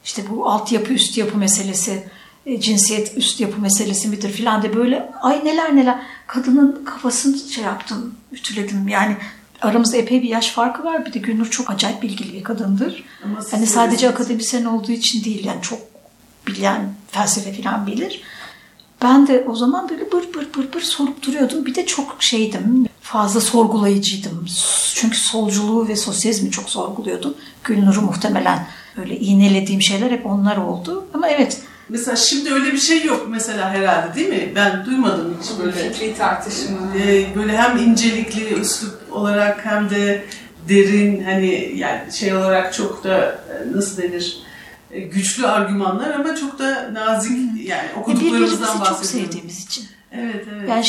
İşte 0.03 0.23
bu 0.29 0.49
altyapı 0.49 0.93
üst 0.93 1.17
yapı 1.17 1.37
meselesi 1.37 2.03
e, 2.45 2.61
cinsiyet 2.61 3.17
üst 3.17 3.39
yapı 3.39 3.61
meselesi 3.61 4.07
midir 4.07 4.29
filan 4.29 4.63
de 4.63 4.75
böyle 4.75 5.11
ay 5.21 5.45
neler 5.45 5.75
neler 5.75 6.01
kadının 6.27 6.85
kafasını 6.85 7.37
şey 7.37 7.63
yaptım 7.63 8.15
ütüledim 8.31 8.87
yani 8.87 9.17
aramızda 9.61 9.97
epey 9.97 10.23
bir 10.23 10.29
yaş 10.29 10.49
farkı 10.49 10.83
var 10.83 11.05
bir 11.05 11.13
de 11.13 11.19
Gülnur 11.19 11.49
çok 11.49 11.69
acayip 11.71 12.01
bilgili 12.01 12.33
bir 12.33 12.43
kadındır. 12.43 13.03
hani 13.51 13.67
sadece 13.67 14.09
akademisyen 14.09 14.65
olduğu 14.65 14.91
için 14.91 15.23
değil 15.23 15.45
yani 15.45 15.61
çok 15.61 15.79
bilen 16.47 16.93
felsefe 17.11 17.51
filan 17.53 17.87
bilir. 17.87 18.21
Ben 19.01 19.27
de 19.27 19.45
o 19.47 19.55
zaman 19.55 19.89
böyle 19.89 20.11
bır 20.11 20.33
bır 20.33 20.53
bır 20.53 20.73
bır 20.73 20.81
sorup 20.81 21.23
duruyordum. 21.25 21.65
Bir 21.65 21.75
de 21.75 21.85
çok 21.85 22.15
şeydim, 22.19 22.87
fazla 23.01 23.41
sorgulayıcıydım. 23.41 24.45
Çünkü 24.95 25.17
solculuğu 25.17 25.87
ve 25.87 25.95
sosyalizmi 25.95 26.51
çok 26.51 26.69
sorguluyordum. 26.69 27.33
Gülnur'u 27.63 28.01
muhtemelen 28.01 28.67
öyle 28.97 29.19
iğnelediğim 29.19 29.81
şeyler 29.81 30.11
hep 30.11 30.25
onlar 30.25 30.57
oldu. 30.57 31.05
Ama 31.13 31.27
evet 31.29 31.61
Mesela 31.91 32.15
şimdi 32.15 32.53
öyle 32.53 32.73
bir 32.73 32.77
şey 32.77 33.03
yok 33.03 33.27
mesela 33.29 33.69
herhalde 33.69 34.15
değil 34.15 34.29
mi? 34.29 34.51
Ben 34.55 34.85
duymadım 34.85 35.37
hiç 35.41 35.59
böyle. 35.59 35.71
Fikri 35.71 36.15
tartışma. 36.17 36.77
E, 36.97 37.35
böyle 37.35 37.57
hem 37.57 37.77
incelikli 37.77 38.53
üslup 38.53 39.01
olarak 39.11 39.65
hem 39.65 39.89
de 39.89 40.25
derin 40.69 41.23
hani 41.23 41.73
yani 41.75 42.13
şey 42.13 42.35
olarak 42.35 42.73
çok 42.73 43.03
da 43.03 43.17
e, 43.19 43.77
nasıl 43.77 44.01
denir 44.01 44.37
e, 44.91 44.99
güçlü 44.99 45.47
argümanlar 45.47 46.11
ama 46.11 46.35
çok 46.35 46.59
da 46.59 46.93
nazik 46.93 47.67
yani 47.67 47.89
okuduklarımızdan 47.97 48.79
bahsediyorum. 48.79 48.95
çok 48.95 49.05
sevdiğimiz 49.05 49.65
için. 49.65 49.85
Evet 50.11 50.45
evet. 50.55 50.69
Yani, 50.69 50.85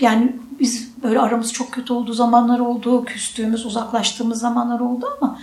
yani 0.00 0.36
biz 0.60 0.88
böyle 1.02 1.20
aramız 1.20 1.52
çok 1.52 1.72
kötü 1.72 1.92
olduğu 1.92 2.12
zamanlar 2.12 2.58
oldu, 2.58 3.04
küstüğümüz, 3.04 3.66
uzaklaştığımız 3.66 4.40
zamanlar 4.40 4.80
oldu 4.80 5.06
ama 5.20 5.40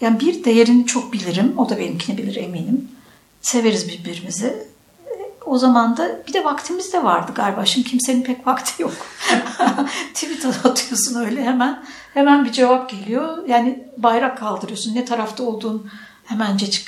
yani 0.00 0.20
bir 0.20 0.44
değerini 0.44 0.86
çok 0.86 1.12
bilirim. 1.12 1.52
O 1.56 1.68
da 1.68 1.78
benimkini 1.78 2.18
bilir 2.18 2.36
eminim 2.36 2.88
severiz 3.42 3.88
birbirimizi. 3.88 4.72
O 5.46 5.58
zaman 5.58 5.96
da 5.96 6.26
bir 6.26 6.32
de 6.32 6.44
vaktimiz 6.44 6.92
de 6.92 7.04
vardı 7.04 7.32
galiba. 7.34 7.66
Şimdi 7.66 7.88
kimsenin 7.88 8.22
pek 8.22 8.46
vakti 8.46 8.82
yok. 8.82 8.92
Tweet 10.14 10.66
atıyorsun 10.66 11.20
öyle 11.20 11.44
hemen. 11.44 11.84
Hemen 12.14 12.44
bir 12.44 12.52
cevap 12.52 12.90
geliyor. 12.90 13.48
Yani 13.48 13.88
bayrak 13.96 14.38
kaldırıyorsun. 14.38 14.94
Ne 14.94 15.04
tarafta 15.04 15.42
olduğun 15.42 15.90
hemencecik 16.24 16.86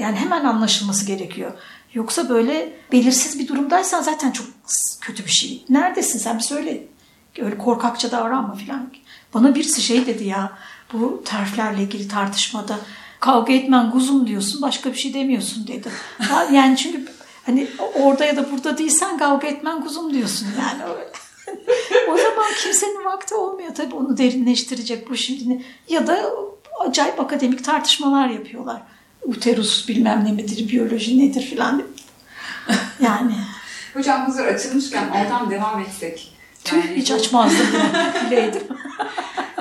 yani 0.00 0.16
hemen 0.16 0.44
anlaşılması 0.44 1.06
gerekiyor. 1.06 1.52
Yoksa 1.94 2.28
böyle 2.28 2.72
belirsiz 2.92 3.38
bir 3.38 3.48
durumdaysan 3.48 4.02
zaten 4.02 4.30
çok 4.30 4.46
kötü 5.00 5.24
bir 5.24 5.30
şey. 5.30 5.64
Neredesin 5.68 6.18
sen 6.18 6.38
bir 6.38 6.42
söyle. 6.42 6.84
Öyle 7.38 7.58
korkakça 7.58 8.10
davranma 8.10 8.54
falan. 8.54 8.92
Bana 9.34 9.54
birisi 9.54 9.82
şey 9.82 10.06
dedi 10.06 10.24
ya 10.24 10.52
bu 10.92 11.22
terflerle 11.24 11.82
ilgili 11.82 12.08
tartışmada 12.08 12.78
kavga 13.22 13.52
etmen 13.52 13.90
kuzum 13.90 14.26
diyorsun 14.26 14.62
başka 14.62 14.92
bir 14.92 14.96
şey 14.96 15.14
demiyorsun 15.14 15.66
dedi. 15.66 15.88
Yani 16.52 16.76
çünkü 16.76 17.04
hani 17.46 17.66
orada 17.94 18.24
ya 18.24 18.36
da 18.36 18.52
burada 18.52 18.78
değilsen 18.78 19.18
kavga 19.18 19.46
etmen 19.46 19.82
kuzum 19.82 20.14
diyorsun 20.14 20.46
yani 20.60 20.92
o 22.08 22.16
zaman 22.16 22.46
kimsenin 22.62 23.04
vakti 23.04 23.34
olmuyor 23.34 23.74
tabii 23.74 23.94
onu 23.94 24.16
derinleştirecek 24.16 25.10
bu 25.10 25.16
şimdi. 25.16 25.64
Ya 25.88 26.06
da 26.06 26.30
acayip 26.80 27.20
akademik 27.20 27.64
tartışmalar 27.64 28.28
yapıyorlar. 28.28 28.82
Uterus 29.22 29.88
bilmem 29.88 30.24
ne 30.24 30.32
midir, 30.32 30.68
biyoloji 30.68 31.18
nedir 31.18 31.42
filan. 31.42 31.82
Yani. 33.00 33.34
Hocam 33.94 34.20
hazır 34.20 34.46
açılmışken 34.46 35.08
oradan 35.08 35.50
devam 35.50 35.80
etsek. 35.80 36.32
Yani 36.72 36.82
Tüh 36.82 36.96
hiç 36.96 37.10
açmazdım. 37.10 37.66
Bileydim. 38.26 38.62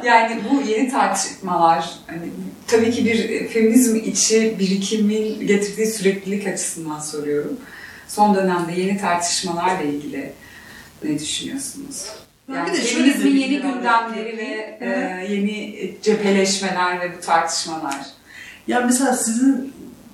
Yani 0.05 0.41
bu 0.51 0.69
yeni 0.69 0.89
tartışmalar 0.89 1.89
hani, 2.07 2.21
tabii 2.67 2.91
ki 2.91 3.05
bir 3.05 3.47
feminizm 3.47 3.95
içi 3.95 4.55
birikimin 4.59 5.47
getirdiği 5.47 5.87
süreklilik 5.87 6.47
açısından 6.47 6.99
soruyorum. 6.99 7.59
Son 8.07 8.35
dönemde 8.35 8.71
yeni 8.81 8.97
tartışmalarla 8.97 9.81
ilgili 9.81 10.33
ne 11.03 11.19
düşünüyorsunuz? 11.19 12.05
Yani 12.53 12.77
feminizmin 12.77 13.37
yeni 13.37 13.61
gündemleri 13.61 14.37
ve 14.37 14.77
e, 14.81 14.89
yeni 15.33 15.75
cepheleşmeler 16.01 16.99
ve 17.01 17.17
bu 17.17 17.21
tartışmalar. 17.21 17.95
Ya 18.67 18.79
mesela 18.79 19.13
sizin 19.13 19.73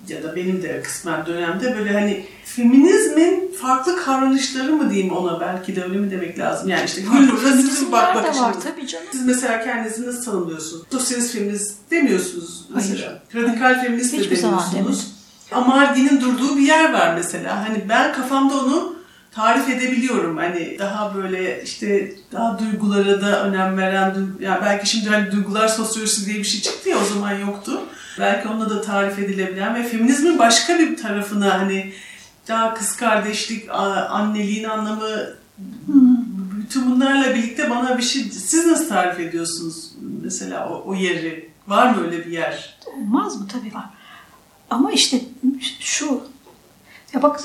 ya 0.10 0.24
da 0.24 0.36
benim 0.36 0.64
de 0.64 0.82
kısmen 0.82 1.26
dönemde 1.26 1.78
böyle 1.78 1.94
hani 1.94 2.26
feminizmin 2.46 3.52
farklı 3.62 4.04
kavranışları 4.04 4.72
mı 4.72 4.90
diyeyim 4.90 5.14
ona 5.14 5.40
belki 5.40 5.76
de 5.76 5.84
öyle 5.84 5.98
mi 5.98 6.12
demek 6.12 6.40
lazım? 6.40 6.70
Yani 6.70 6.86
işte 6.86 7.02
sizin 7.42 7.92
bak 7.92 8.16
bakışınız. 8.16 8.42
var 8.42 8.56
tabii 8.64 8.88
canım. 8.88 9.08
Siz 9.12 9.26
mesela 9.26 9.64
kendinizi 9.64 10.08
nasıl 10.08 10.24
tanımlıyorsunuz? 10.26 10.84
Sosyalist 10.92 11.34
feminist 11.34 11.76
demiyorsunuz 11.92 12.66
mesela. 12.76 13.22
Hayır. 13.34 13.48
Radikal 13.48 13.84
feminist 13.84 14.14
de 14.14 14.36
demiyorsunuz. 14.36 15.08
Amardin'in 15.52 16.22
durduğu 16.22 16.58
bir 16.58 16.68
yer 16.68 16.94
var 16.94 17.14
mesela. 17.16 17.70
Hani 17.70 17.90
ben 17.90 18.14
kafamda 18.14 18.58
onu 18.58 18.98
tarif 19.32 19.70
edebiliyorum. 19.70 20.38
Hani 20.38 20.76
daha 20.80 21.16
böyle 21.16 21.64
işte 21.64 22.16
daha 22.32 22.60
duygulara 22.60 23.22
da 23.22 23.44
önem 23.44 23.78
veren, 23.78 24.16
yani 24.40 24.60
belki 24.62 24.90
şimdi 24.90 25.10
hani 25.10 25.32
duygular 25.32 25.68
sosyolojisi 25.68 26.26
diye 26.26 26.38
bir 26.38 26.44
şey 26.44 26.62
çıktı 26.62 26.90
ya 26.90 26.98
o 26.98 27.14
zaman 27.14 27.32
yoktu. 27.32 27.82
Belki 28.20 28.48
onunla 28.48 28.70
da 28.70 28.82
tarif 28.82 29.20
edilebilen 29.20 29.76
ve 29.76 29.84
feminizmin 29.84 30.40
başka 30.40 30.80
bir 30.80 30.98
tarafına 30.98 31.60
hani 31.60 31.94
daha 32.48 32.74
kız 32.74 32.96
kardeşlik, 32.96 33.70
anneliğin 34.10 34.64
anlamı 34.64 35.10
bütün 36.52 36.92
bunlarla 36.92 37.36
birlikte 37.36 37.70
bana 37.70 37.98
bir 37.98 38.04
şey 38.04 38.24
siz 38.24 38.66
nasıl 38.66 38.90
tarif 38.90 39.20
ediyorsunuz 39.20 39.92
mesela 40.24 40.70
o, 40.70 40.84
o 40.86 40.96
yeri? 40.96 41.50
Var 41.68 41.90
mı 41.90 42.06
öyle 42.06 42.26
bir 42.26 42.32
yer? 42.32 42.78
Olmaz 42.86 43.42
mı? 43.42 43.48
Tabii 43.48 43.74
var. 43.74 43.86
Ama 44.70 44.92
işte 44.92 45.22
şu 45.80 46.24
ya 47.14 47.22
bak 47.22 47.40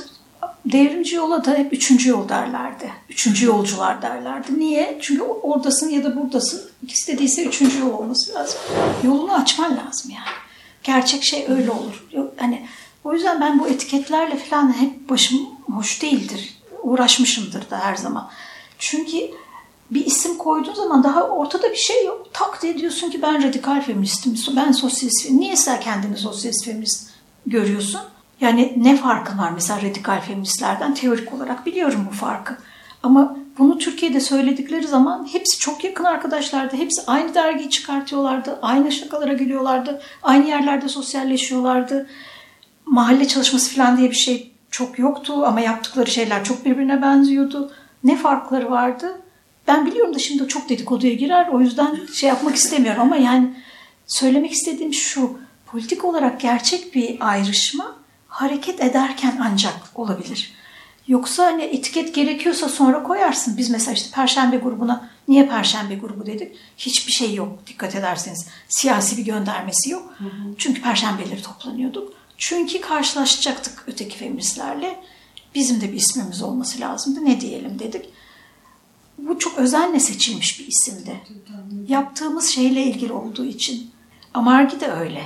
devrimci 0.66 1.16
yola 1.16 1.44
da 1.44 1.54
hep 1.54 1.72
üçüncü 1.72 2.10
yol 2.10 2.28
derlerdi. 2.28 2.92
Üçüncü 3.10 3.46
yolcular 3.46 4.02
derlerdi. 4.02 4.58
Niye? 4.58 4.98
Çünkü 5.02 5.22
oradasın 5.22 5.88
ya 5.88 6.04
da 6.04 6.16
buradasın. 6.16 6.62
İkisi 6.82 7.12
de 7.12 7.18
değilse 7.18 7.44
üçüncü 7.44 7.78
yol 7.78 7.92
olması 7.92 8.34
lazım. 8.34 8.60
Yolunu 9.04 9.34
açman 9.34 9.76
lazım 9.76 10.10
yani. 10.10 10.41
Gerçek 10.82 11.22
şey 11.22 11.46
öyle 11.48 11.70
olur. 11.70 12.04
Hani 12.36 12.66
o 13.04 13.12
yüzden 13.12 13.40
ben 13.40 13.58
bu 13.58 13.68
etiketlerle 13.68 14.36
falan 14.36 14.80
hep 14.80 15.08
başım 15.10 15.40
hoş 15.72 16.02
değildir. 16.02 16.58
Uğraşmışımdır 16.82 17.70
da 17.70 17.78
her 17.78 17.96
zaman. 17.96 18.30
Çünkü 18.78 19.16
bir 19.90 20.06
isim 20.06 20.38
koyduğun 20.38 20.74
zaman 20.74 21.04
daha 21.04 21.22
ortada 21.22 21.70
bir 21.70 21.76
şey 21.76 22.06
yok. 22.06 22.26
Tak 22.32 22.62
diye 22.62 22.78
diyorsun 22.78 23.10
ki 23.10 23.22
ben 23.22 23.42
radikal 23.42 23.82
feministim, 23.82 24.56
ben 24.56 24.72
sosyalist 24.72 25.30
Niye 25.30 25.56
sen 25.56 25.80
kendini 25.80 26.16
sosyalist 26.16 26.64
feminist 26.64 27.10
görüyorsun? 27.46 28.00
Yani 28.40 28.72
ne 28.76 28.96
farkın 28.96 29.38
var 29.38 29.50
mesela 29.50 29.82
radikal 29.82 30.20
feministlerden? 30.20 30.94
Teorik 30.94 31.34
olarak 31.34 31.66
biliyorum 31.66 32.08
bu 32.10 32.14
farkı. 32.14 32.56
Ama 33.02 33.36
bunu 33.58 33.78
Türkiye'de 33.78 34.20
söyledikleri 34.20 34.86
zaman 34.86 35.28
hepsi 35.32 35.58
çok 35.58 35.84
yakın 35.84 36.04
arkadaşlardı. 36.04 36.76
Hepsi 36.76 37.02
aynı 37.06 37.34
dergiyi 37.34 37.70
çıkartıyorlardı. 37.70 38.58
Aynı 38.62 38.92
şakalara 38.92 39.32
gülüyorlardı. 39.32 40.02
Aynı 40.22 40.48
yerlerde 40.48 40.88
sosyalleşiyorlardı. 40.88 42.06
Mahalle 42.86 43.28
çalışması 43.28 43.74
falan 43.74 43.96
diye 43.96 44.10
bir 44.10 44.16
şey 44.16 44.52
çok 44.70 44.98
yoktu 44.98 45.44
ama 45.46 45.60
yaptıkları 45.60 46.10
şeyler 46.10 46.44
çok 46.44 46.64
birbirine 46.64 47.02
benziyordu. 47.02 47.72
Ne 48.04 48.16
farkları 48.16 48.70
vardı? 48.70 49.20
Ben 49.66 49.86
biliyorum 49.86 50.14
da 50.14 50.18
şimdi 50.18 50.48
çok 50.48 50.68
dedikoduya 50.68 51.14
girer. 51.14 51.48
O 51.48 51.60
yüzden 51.60 52.06
şey 52.12 52.28
yapmak 52.28 52.54
istemiyorum 52.54 53.02
ama 53.02 53.16
yani 53.16 53.54
söylemek 54.06 54.52
istediğim 54.52 54.92
şu. 54.92 55.38
Politik 55.66 56.04
olarak 56.04 56.40
gerçek 56.40 56.94
bir 56.94 57.16
ayrışma 57.20 57.96
hareket 58.28 58.80
ederken 58.80 59.38
ancak 59.40 59.74
olabilir. 59.94 60.52
Yoksa 61.12 61.46
hani 61.46 61.62
etiket 61.62 62.14
gerekiyorsa 62.14 62.68
sonra 62.68 63.02
koyarsın. 63.02 63.56
Biz 63.56 63.70
mesela 63.70 63.94
işte 63.94 64.10
Perşembe 64.14 64.56
grubuna 64.56 65.08
niye 65.28 65.46
Perşembe 65.46 65.94
grubu 65.94 66.26
dedik? 66.26 66.56
Hiçbir 66.76 67.12
şey 67.12 67.34
yok 67.34 67.58
dikkat 67.66 67.94
ederseniz. 67.94 68.46
Siyasi 68.68 69.16
bir 69.16 69.24
göndermesi 69.24 69.90
yok. 69.90 70.14
Hı 70.18 70.24
hı. 70.24 70.54
Çünkü 70.58 70.82
Perşembeleri 70.82 71.42
toplanıyorduk. 71.42 72.12
Çünkü 72.38 72.80
karşılaşacaktık 72.80 73.84
öteki 73.86 74.18
feministlerle. 74.18 75.00
Bizim 75.54 75.80
de 75.80 75.92
bir 75.92 75.96
ismimiz 75.96 76.42
olması 76.42 76.80
lazımdı. 76.80 77.24
Ne 77.24 77.40
diyelim 77.40 77.78
dedik. 77.78 78.08
Bu 79.18 79.38
çok 79.38 79.58
özenle 79.58 80.00
seçilmiş 80.00 80.60
bir 80.60 80.66
isimdi. 80.66 81.20
Yaptığımız 81.88 82.48
şeyle 82.48 82.82
ilgili 82.82 83.12
olduğu 83.12 83.44
için. 83.44 83.90
Amargi 84.34 84.80
de 84.80 84.86
öyle. 84.86 85.22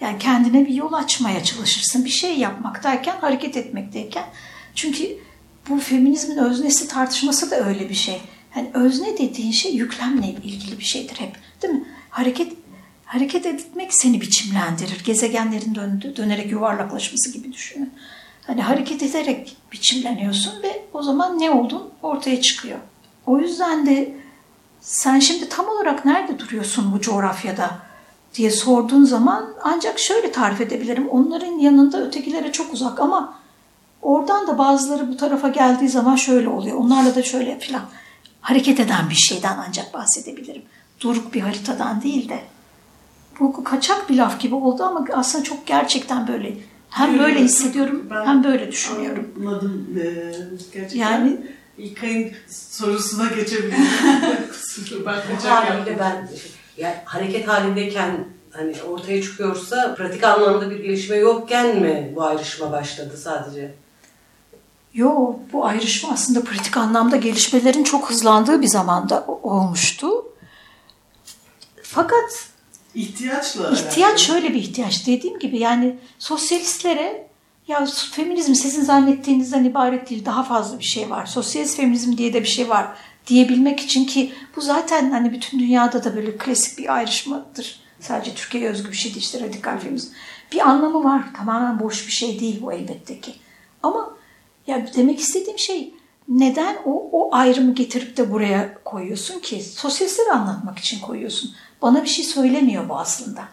Yani 0.00 0.18
kendine 0.18 0.66
bir 0.66 0.74
yol 0.74 0.92
açmaya 0.92 1.44
çalışırsın. 1.44 2.04
Bir 2.04 2.10
şey 2.10 2.38
yapmaktayken, 2.38 3.16
hareket 3.20 3.56
etmekteyken. 3.56 4.24
Çünkü 4.74 5.18
bu 5.68 5.78
feminizmin 5.78 6.36
öznesi 6.36 6.88
tartışması 6.88 7.50
da 7.50 7.56
öyle 7.56 7.88
bir 7.88 7.94
şey. 7.94 8.20
Yani 8.56 8.70
özne 8.74 9.18
dediğin 9.18 9.52
şey 9.52 9.74
yüklemle 9.74 10.28
ilgili 10.28 10.78
bir 10.78 10.84
şeydir 10.84 11.14
hep. 11.20 11.36
Değil 11.62 11.74
mi? 11.74 11.84
Hareket 12.10 12.52
hareket 13.04 13.46
etmek 13.46 13.94
seni 13.94 14.20
biçimlendirir. 14.20 15.04
Gezegenlerin 15.04 15.74
döndü, 15.74 16.16
dönerek 16.16 16.50
yuvarlaklaşması 16.50 17.32
gibi 17.32 17.52
düşünün. 17.52 17.92
Hani 18.46 18.62
hareket 18.62 19.02
ederek 19.02 19.56
biçimleniyorsun 19.72 20.62
ve 20.62 20.84
o 20.92 21.02
zaman 21.02 21.40
ne 21.40 21.50
oldun 21.50 21.90
ortaya 22.02 22.40
çıkıyor. 22.40 22.78
O 23.26 23.38
yüzden 23.38 23.86
de 23.86 24.14
sen 24.80 25.18
şimdi 25.18 25.48
tam 25.48 25.68
olarak 25.68 26.04
nerede 26.04 26.38
duruyorsun 26.38 26.92
bu 26.92 27.00
coğrafyada 27.00 27.78
diye 28.34 28.50
sorduğun 28.50 29.04
zaman 29.04 29.54
ancak 29.62 29.98
şöyle 29.98 30.32
tarif 30.32 30.60
edebilirim. 30.60 31.08
Onların 31.08 31.58
yanında 31.58 32.06
ötekilere 32.06 32.52
çok 32.52 32.72
uzak 32.72 33.00
ama 33.00 33.41
oradan 34.02 34.46
da 34.46 34.58
bazıları 34.58 35.08
bu 35.08 35.16
tarafa 35.16 35.48
geldiği 35.48 35.88
zaman 35.88 36.16
şöyle 36.16 36.48
oluyor. 36.48 36.76
Onlarla 36.76 37.14
da 37.14 37.22
şöyle 37.22 37.58
filan 37.58 37.82
hareket 38.40 38.80
eden 38.80 39.10
bir 39.10 39.14
şeyden 39.14 39.56
ancak 39.68 39.94
bahsedebilirim. 39.94 40.62
Duruk 41.00 41.34
bir 41.34 41.40
haritadan 41.40 42.02
değil 42.02 42.28
de. 42.28 42.40
Bu 43.40 43.64
kaçak 43.64 44.10
bir 44.10 44.16
laf 44.16 44.40
gibi 44.40 44.54
oldu 44.54 44.82
ama 44.82 45.06
aslında 45.12 45.44
çok 45.44 45.66
gerçekten 45.66 46.28
böyle. 46.28 46.56
Hem 46.90 47.18
böyle 47.18 47.40
hissediyorum 47.40 48.06
hem 48.24 48.44
böyle 48.44 48.72
düşünüyorum. 48.72 49.34
Anladım. 49.40 49.86
Ee, 49.96 50.34
gerçekten. 50.72 50.98
Yani 50.98 51.36
İlkay'ın 51.78 52.32
sorusuna 52.48 53.26
geçebilirim. 53.26 53.86
ben 55.06 55.14
kaçak 55.14 55.98
ben 55.98 56.28
yani 56.76 56.94
hareket 57.04 57.48
halindeyken 57.48 58.24
hani 58.50 58.74
ortaya 58.82 59.22
çıkıyorsa 59.22 59.94
pratik 59.94 60.24
anlamda 60.24 60.70
bir 60.70 60.76
gelişme 60.76 61.16
yokken 61.16 61.80
mi 61.80 62.12
bu 62.16 62.22
ayrışma 62.22 62.72
başladı 62.72 63.16
sadece? 63.16 63.74
Yo, 64.94 65.36
bu 65.52 65.64
ayrışma 65.64 66.12
aslında 66.12 66.44
pratik 66.44 66.76
anlamda 66.76 67.16
gelişmelerin 67.16 67.84
çok 67.84 68.10
hızlandığı 68.10 68.62
bir 68.62 68.66
zamanda 68.66 69.26
olmuştu. 69.26 70.10
Fakat 71.82 72.48
ihtiyaçla 72.94 73.70
ihtiyaç 73.70 74.20
şöyle 74.20 74.48
bir 74.48 74.60
ihtiyaç 74.60 75.06
dediğim 75.06 75.38
gibi 75.38 75.58
yani 75.58 75.96
sosyalistlere 76.18 77.28
ya 77.68 77.86
feminizm 78.12 78.54
sizin 78.54 78.82
zannettiğinizden 78.82 79.64
ibaret 79.64 80.10
değil 80.10 80.24
daha 80.24 80.42
fazla 80.42 80.78
bir 80.78 80.84
şey 80.84 81.10
var. 81.10 81.26
Sosyalist 81.26 81.76
feminizm 81.76 82.16
diye 82.16 82.32
de 82.32 82.40
bir 82.40 82.48
şey 82.48 82.68
var 82.68 82.86
diyebilmek 83.26 83.80
için 83.80 84.04
ki 84.04 84.32
bu 84.56 84.60
zaten 84.60 85.10
hani 85.10 85.32
bütün 85.32 85.58
dünyada 85.58 86.04
da 86.04 86.16
böyle 86.16 86.36
klasik 86.36 86.78
bir 86.78 86.94
ayrışmadır. 86.94 87.80
Sadece 88.00 88.34
Türkiye'ye 88.34 88.70
özgü 88.70 88.90
bir 88.90 88.96
şey 88.96 89.14
değil 89.14 89.24
işte 89.24 89.40
radikal 89.40 89.78
feminizm. 89.78 90.12
Bir 90.52 90.68
anlamı 90.68 91.04
var. 91.04 91.22
Tamamen 91.36 91.80
boş 91.80 92.06
bir 92.06 92.12
şey 92.12 92.40
değil 92.40 92.62
bu 92.62 92.72
elbette 92.72 93.20
ki. 93.20 93.34
Ama 93.82 94.10
ya 94.66 94.86
demek 94.96 95.20
istediğim 95.20 95.58
şey 95.58 95.94
neden 96.28 96.76
o, 96.84 97.08
o 97.12 97.34
ayrımı 97.34 97.74
getirip 97.74 98.16
de 98.16 98.32
buraya 98.32 98.84
koyuyorsun 98.84 99.40
ki? 99.40 99.62
Sosyalistleri 99.62 100.32
anlatmak 100.32 100.78
için 100.78 101.00
koyuyorsun. 101.00 101.54
Bana 101.82 102.02
bir 102.02 102.08
şey 102.08 102.24
söylemiyor 102.24 102.88
bu 102.88 102.98
aslında. 102.98 103.44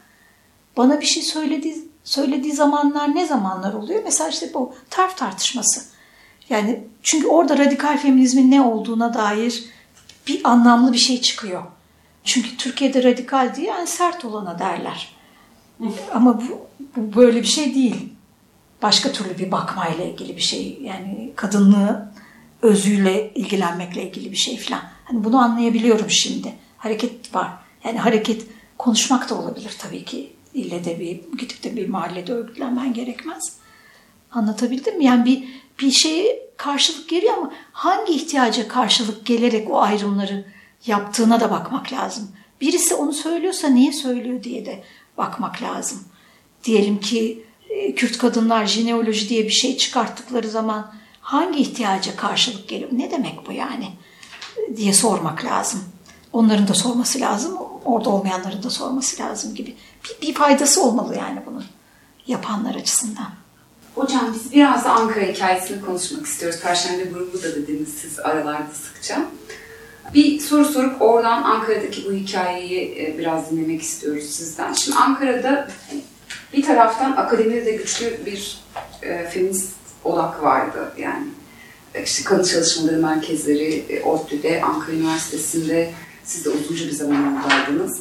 Bana 0.77 1.01
bir 1.01 1.05
şey 1.05 1.23
söylediği, 1.23 1.89
söylediği 2.03 2.53
zamanlar 2.53 3.15
ne 3.15 3.27
zamanlar 3.27 3.73
oluyor? 3.73 4.01
Mesela 4.03 4.29
işte 4.29 4.53
bu 4.53 4.73
tarf 4.89 5.17
tartışması. 5.17 5.81
Yani 6.49 6.83
çünkü 7.03 7.27
orada 7.27 7.57
radikal 7.57 7.97
feminizmin 7.97 8.51
ne 8.51 8.61
olduğuna 8.61 9.13
dair 9.13 9.63
bir 10.27 10.41
anlamlı 10.43 10.93
bir 10.93 10.97
şey 10.97 11.21
çıkıyor. 11.21 11.63
Çünkü 12.23 12.57
Türkiye'de 12.57 13.03
radikal 13.03 13.55
diye 13.55 13.67
yani 13.67 13.87
sert 13.87 14.25
olana 14.25 14.59
derler. 14.59 15.15
Ama 16.13 16.41
bu, 16.41 16.67
bu 16.95 17.15
böyle 17.15 17.41
bir 17.41 17.47
şey 17.47 17.75
değil. 17.75 18.13
Başka 18.81 19.11
türlü 19.11 19.37
bir 19.37 19.51
bakmayla 19.51 20.03
ilgili 20.05 20.35
bir 20.35 20.41
şey. 20.41 20.79
Yani 20.83 21.31
kadınlığı 21.35 22.11
özüyle 22.61 23.33
ilgilenmekle 23.35 24.09
ilgili 24.09 24.31
bir 24.31 24.37
şey 24.37 24.57
falan. 24.57 24.81
Hani 25.03 25.23
bunu 25.23 25.37
anlayabiliyorum 25.37 26.09
şimdi. 26.09 26.53
Hareket 26.77 27.35
var. 27.35 27.49
Yani 27.83 27.97
hareket 27.97 28.45
konuşmak 28.77 29.29
da 29.29 29.35
olabilir 29.35 29.75
tabii 29.79 30.05
ki. 30.05 30.33
İlle 30.53 30.85
de 30.85 30.99
bir 30.99 31.37
gidip 31.37 31.63
de 31.63 31.75
bir 31.75 31.89
mahallede 31.89 32.33
örgütlenmen 32.33 32.93
gerekmez. 32.93 33.53
Anlatabildim 34.31 34.97
mi? 34.97 35.05
Yani 35.05 35.25
bir 35.25 35.43
bir 35.79 35.91
şeye 35.91 36.49
karşılık 36.57 37.09
geliyor 37.09 37.37
ama 37.37 37.51
hangi 37.71 38.13
ihtiyaca 38.13 38.67
karşılık 38.67 39.25
gelerek 39.25 39.69
o 39.69 39.81
ayrımları 39.81 40.45
yaptığına 40.85 41.39
da 41.39 41.51
bakmak 41.51 41.93
lazım. 41.93 42.31
Birisi 42.61 42.95
onu 42.95 43.13
söylüyorsa 43.13 43.67
niye 43.67 43.91
söylüyor 43.91 44.43
diye 44.43 44.65
de 44.65 44.83
bakmak 45.17 45.61
lazım. 45.61 46.03
Diyelim 46.63 46.99
ki 46.99 47.45
Kürt 47.95 48.17
kadınlar 48.17 48.65
jineoloji 48.65 49.29
diye 49.29 49.43
bir 49.43 49.49
şey 49.49 49.77
çıkarttıkları 49.77 50.49
zaman 50.49 50.93
hangi 51.21 51.59
ihtiyaca 51.59 52.15
karşılık 52.15 52.67
geliyor? 52.67 52.89
Ne 52.93 53.11
demek 53.11 53.47
bu 53.47 53.51
yani? 53.51 53.89
diye 54.75 54.93
sormak 54.93 55.45
lazım. 55.45 55.83
Onların 56.33 56.67
da 56.67 56.73
sorması 56.73 57.19
lazım, 57.19 57.57
orada 57.85 58.09
olmayanların 58.09 58.63
da 58.63 58.69
sorması 58.69 59.23
lazım 59.23 59.55
gibi. 59.55 59.75
Bir, 60.03 60.27
bir 60.27 60.33
faydası 60.33 60.83
olmalı 60.83 61.15
yani 61.15 61.41
bunun 61.45 61.65
yapanlar 62.27 62.75
açısından. 62.75 63.29
Hocam 63.95 64.33
biz 64.33 64.53
biraz 64.53 64.85
da 64.85 64.91
Ankara 64.91 65.25
hikayesini 65.25 65.81
konuşmak 65.81 66.25
istiyoruz. 66.25 66.59
Perşembe 66.61 67.03
grubu 67.03 67.43
da 67.43 67.55
dediniz 67.55 67.89
siz 67.89 68.19
aralarda 68.19 68.73
sıkça. 68.73 69.25
Bir 70.13 70.39
soru 70.39 70.65
sorup 70.65 71.01
oradan 71.01 71.43
Ankara'daki 71.43 72.05
bu 72.05 72.11
hikayeyi 72.11 72.95
e, 72.99 73.17
biraz 73.17 73.51
dinlemek 73.51 73.81
istiyoruz 73.81 74.23
sizden. 74.23 74.73
Şimdi 74.73 74.97
Ankara'da 74.97 75.67
bir 76.53 76.63
taraftan 76.63 77.11
akademide 77.11 77.65
de 77.65 77.71
güçlü 77.71 78.25
bir 78.25 78.59
e, 79.03 79.27
feminist 79.29 79.73
odak 80.03 80.43
vardı. 80.43 80.93
Yani 80.97 81.27
e, 81.95 82.03
işte 82.03 82.23
kadın 82.23 82.43
çalışmaları 82.43 82.97
merkezleri, 82.97 83.85
e, 83.89 84.03
ODTÜ'de, 84.03 84.61
Ankara 84.61 84.91
Üniversitesi'nde 84.91 85.91
siz 86.23 86.45
de 86.45 86.49
uzunca 86.49 86.85
bir 86.85 86.91
zaman 86.91 87.43
oradaydınız. 87.43 87.99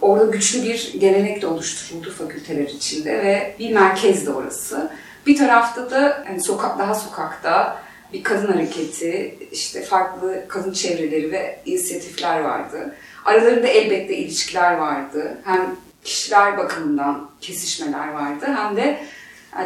Orada 0.00 0.24
güçlü 0.24 0.62
bir 0.62 0.92
gelenek 0.98 1.42
de 1.42 1.46
oluşturuldu 1.46 2.10
fakülteler 2.10 2.68
içinde 2.68 3.12
ve 3.12 3.54
bir 3.58 3.72
merkez 3.72 4.26
de 4.26 4.30
orası. 4.32 4.90
Bir 5.26 5.36
tarafta 5.36 5.90
da 5.90 6.24
yani 6.28 6.42
sokak 6.42 6.78
daha 6.78 6.94
sokakta 6.94 7.82
bir 8.12 8.22
kadın 8.22 8.52
hareketi, 8.52 9.38
işte 9.52 9.82
farklı 9.82 10.44
kadın 10.48 10.72
çevreleri 10.72 11.32
ve 11.32 11.60
inisiyatifler 11.66 12.40
vardı. 12.40 12.94
Aralarında 13.24 13.66
elbette 13.66 14.16
ilişkiler 14.16 14.72
vardı. 14.72 15.38
Hem 15.44 15.76
kişiler 16.06 16.58
bakımından 16.58 17.30
kesişmeler 17.40 18.08
vardı 18.08 18.46
hem 18.56 18.76
de 18.76 19.00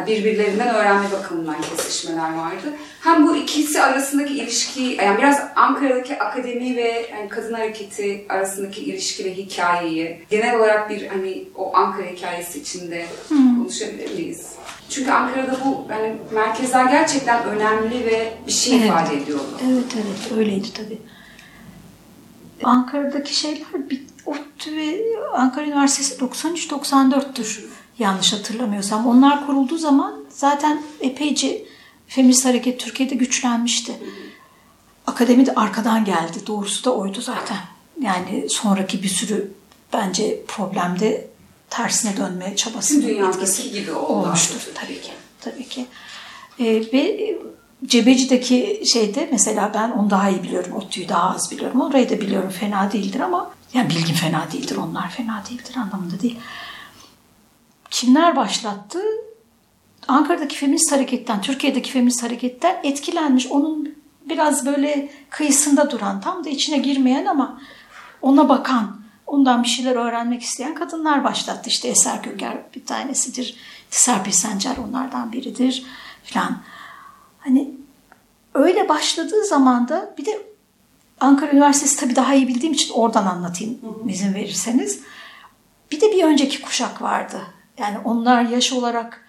birbirlerinden 0.07 0.75
öğrenme 0.75 1.11
bakımından 1.11 1.55
kesişmeler 1.61 2.33
vardı. 2.33 2.73
Hem 3.01 3.27
bu 3.27 3.35
ikisi 3.35 3.81
arasındaki 3.81 4.33
ilişki, 4.33 4.81
yani 4.81 5.17
biraz 5.17 5.41
Ankara'daki 5.55 6.19
akademi 6.19 6.75
ve 6.75 7.09
yani 7.11 7.29
kadın 7.29 7.53
hareketi 7.53 8.25
arasındaki 8.29 8.81
ilişki 8.81 9.25
ve 9.25 9.33
hikayeyi 9.33 10.25
genel 10.29 10.59
olarak 10.59 10.89
bir 10.89 11.07
hani 11.07 11.43
o 11.55 11.75
Ankara 11.75 12.07
hikayesi 12.07 12.59
içinde 12.59 13.05
hmm. 13.27 13.57
konuşabilir 13.57 14.13
miyiz? 14.13 14.51
Çünkü 14.89 15.11
Ankara'da 15.11 15.57
bu 15.65 15.87
yani 15.89 16.15
merkezler 16.31 16.85
gerçekten 16.85 17.43
önemli 17.43 18.05
ve 18.05 18.33
bir 18.47 18.51
şey 18.51 18.77
evet. 18.77 18.85
ifade 18.85 19.17
ediyordu. 19.17 19.59
Evet 19.63 19.95
evet 19.95 20.37
öyleydi 20.37 20.73
tabii. 20.73 20.97
Ankara'daki 22.63 23.35
şeyler 23.35 23.89
bir 23.89 24.10
ODTÜ 24.25 24.75
ve 24.75 25.01
Ankara 25.33 25.65
Üniversitesi 25.65 26.21
93-94'tür 26.21 27.65
yanlış 27.99 28.33
hatırlamıyorsam. 28.33 29.07
Onlar 29.07 29.45
kurulduğu 29.45 29.77
zaman 29.77 30.23
zaten 30.29 30.83
epeyce 31.01 31.65
feminist 32.07 32.45
hareket 32.45 32.79
Türkiye'de 32.79 33.15
güçlenmişti. 33.15 33.93
akademi 35.07 35.45
de 35.45 35.53
arkadan 35.55 36.05
geldi. 36.05 36.47
Doğrusu 36.47 36.85
da 36.85 36.95
oydu 36.95 37.21
zaten. 37.21 37.57
Yani 38.01 38.49
sonraki 38.49 39.03
bir 39.03 39.07
sürü 39.07 39.51
bence 39.93 40.41
problemde 40.47 41.27
tersine 41.69 42.17
dönme 42.17 42.55
çabasının 42.55 43.29
etkisi 43.29 43.71
gibi 43.71 43.91
oldu 43.91 44.13
olmuştur. 44.13 44.71
Tabii 44.75 45.01
ki. 45.01 45.11
Tabii 45.39 45.67
ki. 45.67 45.85
Ee, 46.59 46.65
ve 46.93 47.35
Cebeci'deki 47.85 48.81
şeyde 48.85 49.29
mesela 49.31 49.71
ben 49.73 49.91
onu 49.91 50.09
daha 50.09 50.29
iyi 50.29 50.43
biliyorum. 50.43 50.73
ODTÜ'yü 50.73 51.09
daha 51.09 51.35
az 51.35 51.51
biliyorum. 51.51 51.81
Orayı 51.81 52.09
da 52.09 52.21
biliyorum. 52.21 52.49
Fena 52.49 52.91
değildir 52.91 53.19
ama 53.19 53.51
yani 53.73 53.89
bilgim 53.89 54.15
fena 54.15 54.51
değildir. 54.51 54.75
Onlar 54.75 55.09
fena 55.09 55.43
değildir 55.49 55.75
anlamında 55.77 56.21
değil. 56.21 56.39
Kimler 57.89 58.35
başlattı? 58.35 59.01
Ankara'daki 60.07 60.57
feminist 60.57 60.91
hareketten, 60.91 61.41
Türkiye'deki 61.41 61.91
feminist 61.91 62.23
hareketten 62.23 62.79
etkilenmiş. 62.83 63.47
Onun 63.47 63.95
biraz 64.29 64.65
böyle 64.65 65.11
kıyısında 65.29 65.91
duran, 65.91 66.21
tam 66.21 66.43
da 66.43 66.49
içine 66.49 66.77
girmeyen 66.77 67.25
ama 67.25 67.61
ona 68.21 68.49
bakan, 68.49 69.01
ondan 69.27 69.63
bir 69.63 69.67
şeyler 69.67 69.95
öğrenmek 69.95 70.41
isteyen 70.41 70.75
kadınlar 70.75 71.23
başlattı. 71.23 71.69
İşte 71.69 71.87
Eser 71.87 72.23
Köker 72.23 72.57
bir 72.75 72.85
tanesidir. 72.85 73.55
Serpil 73.89 74.31
Sencer 74.31 74.77
onlardan 74.77 75.31
biridir 75.31 75.85
filan. 76.23 76.57
Hani 77.39 77.71
öyle 78.53 78.89
başladığı 78.89 79.45
zaman 79.45 79.87
da 79.87 80.15
bir 80.17 80.25
de 80.25 80.50
Ankara 81.21 81.51
Üniversitesi 81.51 81.97
tabii 81.97 82.15
daha 82.15 82.33
iyi 82.33 82.47
bildiğim 82.47 82.73
için 82.73 82.93
oradan 82.93 83.25
anlatayım 83.25 83.79
izin 84.07 84.33
verirseniz. 84.33 84.99
Bir 85.91 86.01
de 86.01 86.11
bir 86.11 86.23
önceki 86.23 86.61
kuşak 86.61 87.01
vardı. 87.01 87.41
Yani 87.77 87.97
onlar 88.03 88.41
yaş 88.41 88.73
olarak 88.73 89.25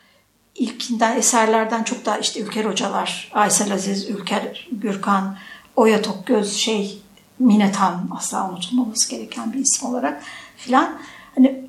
ilkinden 0.55 1.17
eserlerden 1.17 1.83
çok 1.83 2.07
daha 2.07 2.19
işte 2.19 2.41
Ülker 2.41 2.65
hocalar, 2.65 3.31
Aysel 3.35 3.75
Aziz, 3.75 4.11
Ülker 4.11 4.69
Gürkan, 4.73 5.37
Oya 5.77 6.03
Tokgöz, 6.03 6.57
şey 6.57 7.03
Mine 7.39 7.73
Tan 7.73 8.09
asla 8.17 8.51
unutulmaması 8.51 9.11
gereken 9.11 9.53
bir 9.53 9.59
isim 9.59 9.89
olarak 9.89 10.23
filan. 10.57 10.99
Hani 11.35 11.65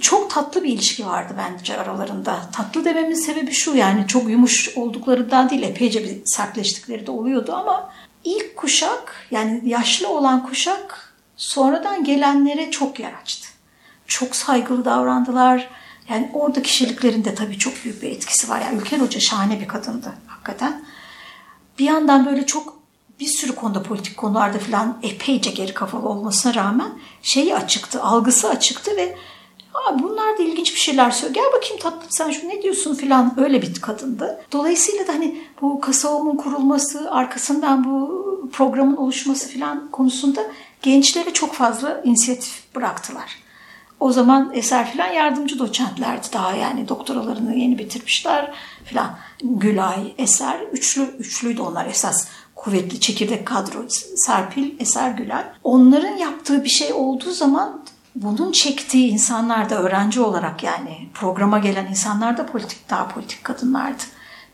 çok 0.00 0.30
tatlı 0.30 0.62
bir 0.62 0.68
ilişki 0.68 1.06
vardı 1.06 1.34
bence 1.38 1.76
aralarında. 1.76 2.50
Tatlı 2.52 2.84
dememin 2.84 3.14
sebebi 3.14 3.52
şu 3.52 3.74
yani 3.74 4.06
çok 4.06 4.30
yumuş 4.30 4.76
olduklarından 4.76 5.50
değil 5.50 5.62
epeyce 5.62 6.04
bir 6.04 6.22
sertleştikleri 6.24 7.06
de 7.06 7.10
oluyordu 7.10 7.52
ama 7.52 7.90
ilk 8.24 8.56
kuşak 8.56 9.26
yani 9.30 9.62
yaşlı 9.64 10.08
olan 10.08 10.46
kuşak 10.46 11.14
sonradan 11.36 12.04
gelenlere 12.04 12.70
çok 12.70 13.00
yer 13.00 13.12
açtı. 13.22 13.48
Çok 14.06 14.36
saygılı 14.36 14.84
davrandılar. 14.84 15.70
Yani 16.08 16.30
orada 16.34 16.62
kişiliklerin 16.62 17.24
de 17.24 17.34
tabii 17.34 17.58
çok 17.58 17.84
büyük 17.84 18.02
bir 18.02 18.10
etkisi 18.10 18.48
var. 18.48 18.60
Yani 18.60 18.78
Ülker 18.78 18.98
Hoca 18.98 19.20
şahane 19.20 19.60
bir 19.60 19.68
kadındı 19.68 20.12
hakikaten. 20.26 20.84
Bir 21.78 21.84
yandan 21.84 22.26
böyle 22.26 22.46
çok 22.46 22.78
bir 23.20 23.26
sürü 23.26 23.54
konuda 23.54 23.82
politik 23.82 24.16
konularda 24.16 24.58
falan 24.58 24.98
epeyce 25.02 25.50
geri 25.50 25.74
kafalı 25.74 26.08
olmasına 26.08 26.54
rağmen 26.54 26.98
şeyi 27.22 27.56
açıktı, 27.56 28.02
algısı 28.02 28.48
açıktı 28.48 28.96
ve 28.96 29.16
Aa, 29.74 29.98
bunlar 29.98 30.38
da 30.38 30.42
ilginç 30.42 30.74
bir 30.74 30.80
şeyler 30.80 31.10
söylüyor. 31.10 31.44
Gel 31.44 31.52
bakayım 31.52 31.82
tatlım 31.82 32.10
sen 32.10 32.30
şu 32.30 32.48
ne 32.48 32.62
diyorsun 32.62 32.94
falan 32.94 33.34
öyle 33.36 33.62
bir 33.62 33.74
kadındı. 33.74 34.40
Dolayısıyla 34.52 35.06
da 35.06 35.12
hani 35.12 35.40
bu 35.60 35.80
Kasavum'un 35.80 36.36
kurulması, 36.36 37.10
arkasından 37.10 37.84
bu 37.84 38.24
programın 38.52 38.96
oluşması 38.96 39.48
falan 39.58 39.90
konusunda 39.90 40.40
gençlere 40.82 41.32
çok 41.32 41.52
fazla 41.52 42.00
inisiyatif 42.04 42.74
bıraktılar. 42.74 43.44
O 44.00 44.12
zaman 44.12 44.50
Eser 44.54 44.92
filan 44.92 45.12
yardımcı 45.12 45.58
doçentlerdi 45.58 46.26
daha 46.32 46.52
yani 46.52 46.88
doktoralarını 46.88 47.54
yeni 47.56 47.78
bitirmişler 47.78 48.54
filan. 48.84 49.18
Gülay, 49.40 50.14
Eser, 50.18 50.60
üçlü, 50.72 51.02
üçlüydü 51.02 51.62
onlar 51.62 51.86
esas 51.86 52.28
kuvvetli 52.54 53.00
çekirdek 53.00 53.46
kadro. 53.46 53.78
Serpil, 54.16 54.80
Eser, 54.80 55.10
Gülay. 55.10 55.44
Onların 55.64 56.16
yaptığı 56.16 56.64
bir 56.64 56.68
şey 56.68 56.92
olduğu 56.92 57.30
zaman 57.30 57.83
bunun 58.14 58.52
çektiği 58.52 59.08
insanlar 59.08 59.70
da 59.70 59.82
öğrenci 59.82 60.20
olarak 60.20 60.62
yani 60.62 61.08
programa 61.14 61.58
gelen 61.58 61.86
insanlar 61.86 62.36
da 62.36 62.46
politik 62.46 62.90
daha 62.90 63.08
politik 63.08 63.44
kadınlardı. 63.44 64.02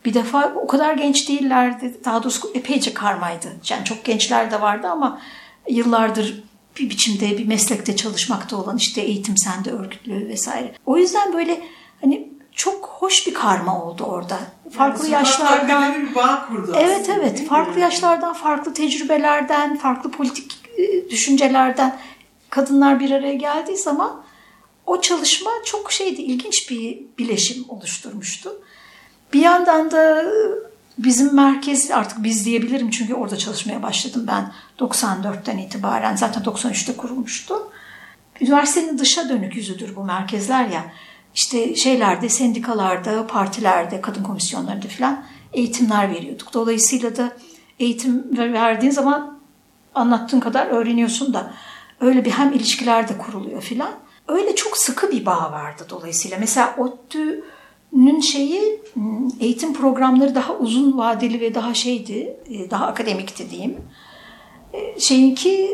Bir 0.05 0.15
defa 0.15 0.53
o 0.57 0.67
kadar 0.67 0.95
genç 0.95 1.29
değillerdi. 1.29 2.01
Daha 2.05 2.23
doğrusu 2.23 2.51
epeyce 2.55 2.95
karmaydı. 2.95 3.49
Yani 3.69 3.85
çok 3.85 4.05
gençler 4.05 4.51
de 4.51 4.61
vardı 4.61 4.89
ama 4.89 5.21
yıllardır 5.69 6.45
bir 6.79 6.91
biçimde 6.91 7.39
bir 7.39 7.47
meslekte 7.47 7.97
çalışmakta 7.97 8.57
olan 8.57 8.77
işte 8.77 9.01
eğitim 9.01 9.37
sende 9.37 9.71
örgütlü 9.71 10.29
vesaire. 10.29 10.73
O 10.87 10.99
yüzden 10.99 11.33
böyle 11.33 11.61
hani 12.01 12.29
çok 12.55 12.87
hoş 12.87 13.27
bir 13.27 13.35
karma 13.35 13.85
oldu 13.85 14.05
orada. 14.05 14.39
Farklı 14.77 15.05
Yani 15.05 15.13
yaşlardan. 15.13 15.95
bir 15.95 16.15
bağ 16.15 16.47
kurdu 16.49 16.75
Evet 16.79 17.01
aslında, 17.01 17.19
evet 17.19 17.39
değil 17.39 17.49
farklı 17.49 17.75
mi? 17.75 17.81
yaşlardan, 17.81 18.33
farklı 18.33 18.75
tecrübelerden, 18.75 19.77
farklı 19.77 20.11
politik 20.11 20.59
e, 20.79 21.11
düşüncelerden 21.11 21.99
kadınlar 22.51 23.01
bir 23.01 23.11
araya 23.11 23.35
geldiği 23.35 23.77
zaman 23.77 24.23
o 24.87 25.01
çalışma 25.01 25.51
çok 25.65 25.93
şeydi, 25.93 26.23
ilginç 26.23 26.71
bir 26.71 26.99
bileşim 27.19 27.65
oluşturmuştu. 27.69 28.63
Bir 29.33 29.41
yandan 29.41 29.91
da 29.91 30.25
bizim 30.99 31.35
merkez 31.35 31.91
artık 31.91 32.23
biz 32.23 32.45
diyebilirim 32.45 32.91
çünkü 32.91 33.15
orada 33.15 33.37
çalışmaya 33.37 33.83
başladım 33.83 34.25
ben 34.27 34.53
94'ten 34.79 35.59
itibaren 35.59 36.17
zaten 36.17 36.43
93'te 36.43 36.97
kurulmuştu. 36.97 37.73
Üniversitenin 38.41 38.99
dışa 38.99 39.29
dönük 39.29 39.57
yüzüdür 39.57 39.97
bu 39.97 40.05
merkezler 40.05 40.69
ya. 40.69 40.85
İşte 41.35 41.77
şeylerde, 41.77 42.29
sendikalarda, 42.29 43.27
partilerde, 43.27 44.01
kadın 44.01 44.23
komisyonlarında 44.23 44.89
falan 44.89 45.25
eğitimler 45.53 46.11
veriyorduk. 46.11 46.55
Dolayısıyla 46.55 47.17
da 47.17 47.33
eğitim 47.79 48.39
verdiğin 48.39 48.93
zaman 48.93 49.39
anlattığın 49.95 50.41
kadar 50.41 50.67
öğreniyorsun 50.67 51.35
da 51.35 51.53
öyle 52.01 52.25
bir 52.25 52.31
hem 52.31 52.53
ilişkiler 52.53 53.09
de 53.09 53.19
kuruluyor 53.19 53.63
filan. 53.63 53.93
Öyle 54.29 54.55
çok 54.55 54.77
sıkı 54.77 55.11
bir 55.11 55.27
bağ 55.27 55.53
vardı 55.53 55.87
dolayısıyla. 55.91 56.37
Mesela 56.41 56.75
ODTÜ'nün 56.79 58.21
şeyi 58.21 58.83
eğitim 59.41 59.75
programları 59.75 60.35
daha 60.35 60.57
uzun 60.57 60.99
vadeli 60.99 61.41
ve 61.41 61.55
daha 61.55 61.75
şeydi, 61.75 62.37
daha 62.71 62.87
akademikti 62.87 63.51
diyeyim. 63.51 63.77
Şeyinki 64.99 65.71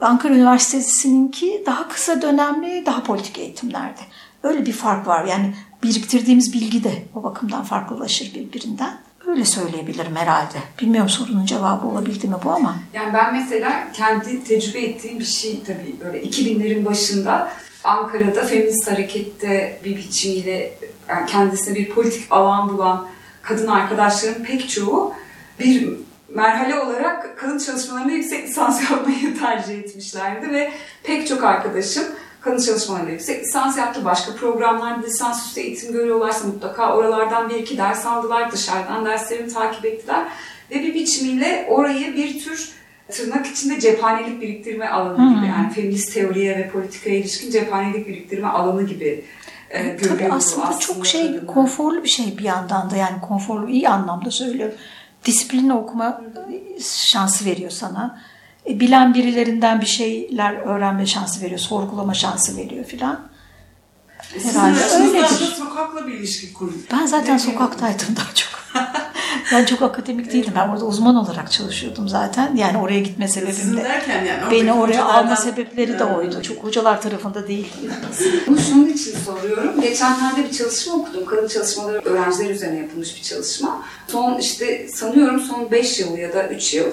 Ankara 0.00 0.34
Üniversitesi'ninki 0.34 1.62
daha 1.66 1.88
kısa 1.88 2.22
dönemli, 2.22 2.86
daha 2.86 3.02
politik 3.02 3.38
eğitimlerdi. 3.38 4.00
Öyle 4.42 4.66
bir 4.66 4.72
fark 4.72 5.06
var. 5.06 5.24
Yani 5.24 5.54
biriktirdiğimiz 5.82 6.52
bilgi 6.52 6.84
de 6.84 6.92
o 7.14 7.22
bakımdan 7.22 7.62
farklılaşır 7.62 8.34
birbirinden. 8.34 8.98
Öyle 9.28 9.44
söyleyebilirim 9.44 10.16
herhalde. 10.16 10.58
Bilmiyorum 10.80 11.10
sorunun 11.10 11.46
cevabı 11.46 11.86
olabildi 11.86 12.28
mi 12.28 12.34
bu 12.44 12.50
ama. 12.50 12.76
Yani 12.94 13.14
ben 13.14 13.34
mesela 13.34 13.92
kendi 13.92 14.44
tecrübe 14.44 14.80
ettiğim 14.80 15.18
bir 15.18 15.24
şey 15.24 15.62
tabii 15.66 15.96
böyle 16.04 16.22
2000'lerin 16.22 16.84
başında 16.84 17.50
Ankara'da 17.84 18.44
feminist 18.44 18.90
harekette 18.90 19.80
bir 19.84 19.96
biçimiyle 19.96 20.78
yani 21.08 21.26
kendisine 21.26 21.74
bir 21.74 21.88
politik 21.88 22.26
alan 22.30 22.68
bulan 22.68 23.08
kadın 23.42 23.66
arkadaşlarım 23.66 24.44
pek 24.44 24.68
çoğu 24.68 25.14
bir 25.60 25.88
merhale 26.28 26.80
olarak 26.80 27.38
kadın 27.38 27.58
çalışmalarında 27.58 28.12
yüksek 28.12 28.48
lisans 28.48 28.82
yapmayı 28.90 29.38
tercih 29.38 29.78
etmişlerdi 29.78 30.50
ve 30.50 30.72
pek 31.02 31.28
çok 31.28 31.44
arkadaşım 31.44 32.04
kadın 32.40 32.58
çalışmalarında 32.58 33.10
yüksek 33.10 33.42
lisans 33.44 33.78
yaptı. 33.78 34.04
Başka 34.04 34.34
programlarda 34.34 35.06
lisansüstü 35.06 35.60
eğitim 35.60 35.92
görüyorlarsa 35.92 36.46
mutlaka 36.46 36.94
oralardan 36.96 37.48
bir 37.50 37.54
iki 37.54 37.78
ders 37.78 38.06
aldılar. 38.06 38.52
Dışarıdan 38.52 39.04
derslerini 39.04 39.52
takip 39.52 39.84
ettiler. 39.84 40.28
Ve 40.70 40.74
bir 40.74 40.94
biçimiyle 40.94 41.66
orayı 41.70 42.16
bir 42.16 42.44
tür 42.44 42.72
tırnak 43.12 43.46
içinde 43.46 43.80
cephanelik 43.80 44.42
biriktirme 44.42 44.88
alanı 44.88 45.16
Hmm. 45.18 45.36
gibi 45.36 45.46
yani 45.46 45.72
feminist 45.72 46.14
teoriye 46.14 46.56
ve 46.58 46.70
politikaya 46.70 47.16
ilişkin 47.18 47.50
cephanelik 47.50 48.08
biriktirme 48.08 48.48
alanı 48.48 48.82
gibi 48.86 49.24
e, 49.70 49.96
Tabii 49.96 50.08
görüyordu 50.08 50.34
aslında, 50.36 50.78
çok 50.78 51.06
şey 51.06 51.22
kadınlar. 51.26 51.46
konforlu 51.46 52.02
bir 52.04 52.08
şey 52.08 52.38
bir 52.38 52.44
yandan 52.44 52.90
da 52.90 52.96
yani 52.96 53.20
konforlu 53.20 53.68
iyi 53.68 53.88
anlamda 53.88 54.30
söylüyorum. 54.30 54.74
Disiplini 55.24 55.72
okuma 55.72 56.20
şansı 56.82 57.44
veriyor 57.44 57.70
sana. 57.70 58.20
E, 58.68 58.80
bilen 58.80 59.14
birilerinden 59.14 59.80
bir 59.80 59.86
şeyler 59.86 60.54
öğrenme 60.54 61.06
şansı 61.06 61.40
veriyor, 61.42 61.60
sorgulama 61.60 62.14
şansı 62.14 62.56
veriyor 62.56 62.84
filan. 62.84 63.20
Sizin 64.32 64.48
Herhalde 64.48 64.80
da 64.80 64.98
öyledir. 65.04 65.54
sokakla 65.58 66.06
bir 66.06 66.14
ilişki 66.14 66.52
kuruyor. 66.52 66.78
Ben 66.92 67.06
zaten 67.06 67.34
Ne 67.34 67.38
sokaktaydım 67.38 68.16
daha 68.16 68.34
çok. 68.34 68.48
ben 69.52 69.64
çok 69.64 69.82
akademik 69.82 70.32
değildim. 70.32 70.52
Ben 70.56 70.68
orada 70.68 70.84
uzman 70.84 71.16
olarak 71.16 71.52
çalışıyordum 71.52 72.08
zaten. 72.08 72.56
Yani 72.56 72.78
oraya 72.78 73.00
gitme 73.00 73.28
sebebim 73.28 73.54
Sizin 73.54 73.76
de. 73.76 73.84
derken 73.84 74.24
yani 74.24 74.50
Beni 74.50 74.72
oraya 74.72 75.04
alma 75.04 75.36
sebepleri 75.36 75.98
de 75.98 76.04
oydu. 76.04 76.42
Çok 76.42 76.64
hocalar 76.64 77.02
tarafında 77.02 77.48
değil. 77.48 77.72
Bunu 78.46 78.58
şunun 78.60 78.86
için 78.88 79.14
soruyorum. 79.18 79.80
Geçenlerde 79.80 80.44
bir 80.44 80.52
çalışma 80.58 80.94
okudum. 80.94 81.24
Kadın 81.26 81.48
çalışmaları 81.48 81.98
öğrenciler 82.04 82.50
üzerine 82.50 82.78
yapılmış 82.78 83.16
bir 83.16 83.22
çalışma. 83.22 83.82
Son 84.08 84.38
işte 84.38 84.88
sanıyorum 84.88 85.40
son 85.40 85.70
5 85.70 86.00
yıl 86.00 86.16
ya 86.18 86.32
da 86.32 86.48
3 86.48 86.74
yıl 86.74 86.86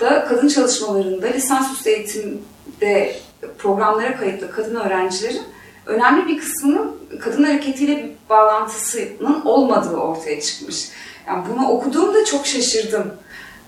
da 0.00 0.24
kadın 0.24 0.48
çalışmalarında 0.48 1.26
lisansüstü 1.26 1.90
eğitimde 1.90 3.16
programlara 3.58 4.16
kayıtlı 4.16 4.50
kadın 4.50 4.74
öğrencilerin 4.74 5.42
önemli 5.86 6.28
bir 6.28 6.38
kısmının 6.38 6.96
kadın 7.20 7.44
hareketiyle 7.44 7.96
bir 7.96 8.10
bağlantısının 8.30 9.44
olmadığı 9.44 9.96
ortaya 9.96 10.40
çıkmış. 10.40 10.88
Yani 11.26 11.44
bunu 11.52 11.68
okuduğumda 11.68 12.24
çok 12.24 12.46
şaşırdım. 12.46 13.14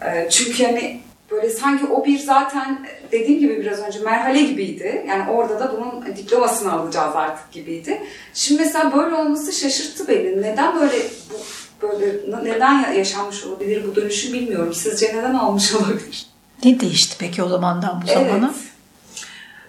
E, 0.05 0.31
çünkü 0.31 0.64
hani 0.64 1.01
böyle 1.31 1.51
sanki 1.51 1.87
o 1.87 2.05
bir 2.05 2.18
zaten 2.18 2.87
dediğim 3.12 3.41
gibi 3.41 3.61
biraz 3.61 3.78
önce 3.78 3.99
merhale 3.99 4.43
gibiydi. 4.43 5.05
Yani 5.09 5.31
orada 5.31 5.61
da 5.61 5.72
bunun 5.76 6.16
diplomasını 6.16 6.72
alacağız 6.72 7.16
artık 7.16 7.53
gibiydi. 7.53 8.03
Şimdi 8.35 8.62
mesela 8.62 8.97
böyle 8.97 9.14
olması 9.14 9.53
şaşırttı 9.53 10.09
beni. 10.09 10.43
Neden 10.43 10.81
böyle 10.81 10.97
bu 11.31 11.37
böyle 11.83 12.16
neden 12.45 12.93
yaşanmış 12.93 13.45
olabilir 13.45 13.85
bu 13.87 13.97
dönüşü 13.97 14.33
bilmiyorum. 14.33 14.74
Sizce 14.74 15.16
neden 15.16 15.35
olmuş 15.35 15.74
olabilir? 15.74 16.26
Ne 16.64 16.81
değişti 16.81 17.16
peki 17.18 17.43
o 17.43 17.49
zamandan 17.49 18.03
bu 18.03 18.07
zamana? 18.07 18.51
Evet. 18.55 18.70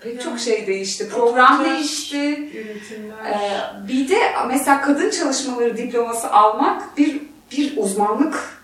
Pek 0.01 0.21
çok 0.21 0.39
şey 0.39 0.67
değişti. 0.67 1.09
Program 1.09 1.65
değişti. 1.65 2.17
Yönetimler. 2.17 3.31
Ee, 3.31 3.87
bir 3.87 4.09
de 4.09 4.17
mesela 4.47 4.81
kadın 4.81 5.09
çalışmaları 5.09 5.77
diploması 5.77 6.31
almak 6.31 6.97
bir 6.97 7.21
bir 7.51 7.77
uzmanlık 7.77 8.61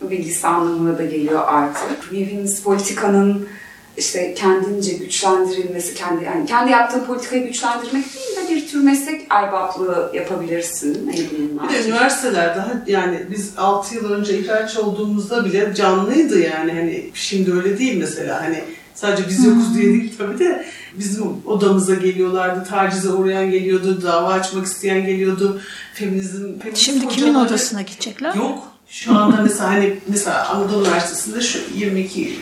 bilgisi 0.00 0.46
anlamına 0.46 0.98
da 0.98 1.04
geliyor 1.04 1.42
artık. 1.46 2.04
Feminist 2.10 2.64
politikanın 2.64 3.48
işte 3.96 4.34
kendince 4.34 4.92
güçlendirilmesi, 4.92 5.94
kendi 5.94 6.24
yani 6.24 6.46
kendi 6.46 6.70
yaptığın 6.70 7.04
politikayı 7.04 7.46
güçlendirmek 7.46 8.04
değil 8.14 8.48
de 8.48 8.54
bir 8.54 8.68
tür 8.68 8.80
meslek 8.80 9.26
erbaplığı 9.30 10.12
yapabilirsin. 10.14 11.12
Bir 11.12 11.74
de 11.74 11.88
üniversiteler 11.88 12.56
daha 12.56 12.82
yani 12.86 13.26
biz 13.30 13.52
6 13.56 13.94
yıl 13.94 14.10
önce 14.12 14.38
ihraç 14.38 14.76
olduğumuzda 14.76 15.44
bile 15.44 15.74
canlıydı 15.74 16.38
yani 16.38 16.72
hani 16.72 17.10
şimdi 17.14 17.52
öyle 17.52 17.78
değil 17.78 17.96
mesela 17.96 18.42
hani 18.42 18.64
sadece 18.94 19.28
biz 19.28 19.44
yokuz 19.44 19.74
diye 19.74 19.86
değil 19.92 20.14
tabii 20.18 20.38
de 20.38 20.64
bizim 20.98 21.24
odamıza 21.46 21.94
geliyorlardı, 21.94 22.68
tacize 22.70 23.08
uğrayan 23.08 23.50
geliyordu, 23.50 24.02
dava 24.02 24.28
açmak 24.28 24.66
isteyen 24.66 25.06
geliyordu, 25.06 25.60
feminizm, 25.94 26.58
feminist 26.58 26.82
Şimdi 26.82 27.08
kimin 27.08 27.28
hocaları- 27.34 27.46
odasına 27.48 27.82
gidecekler? 27.82 28.34
Yok. 28.34 28.58
Şu 28.88 29.18
anda 29.18 29.42
mesela 29.42 29.70
hani 29.70 29.96
mesela 30.08 30.48
Anadolu 30.48 30.84
Üniversitesi'nde 30.86 31.40
şu 31.40 31.58
22 31.76 32.38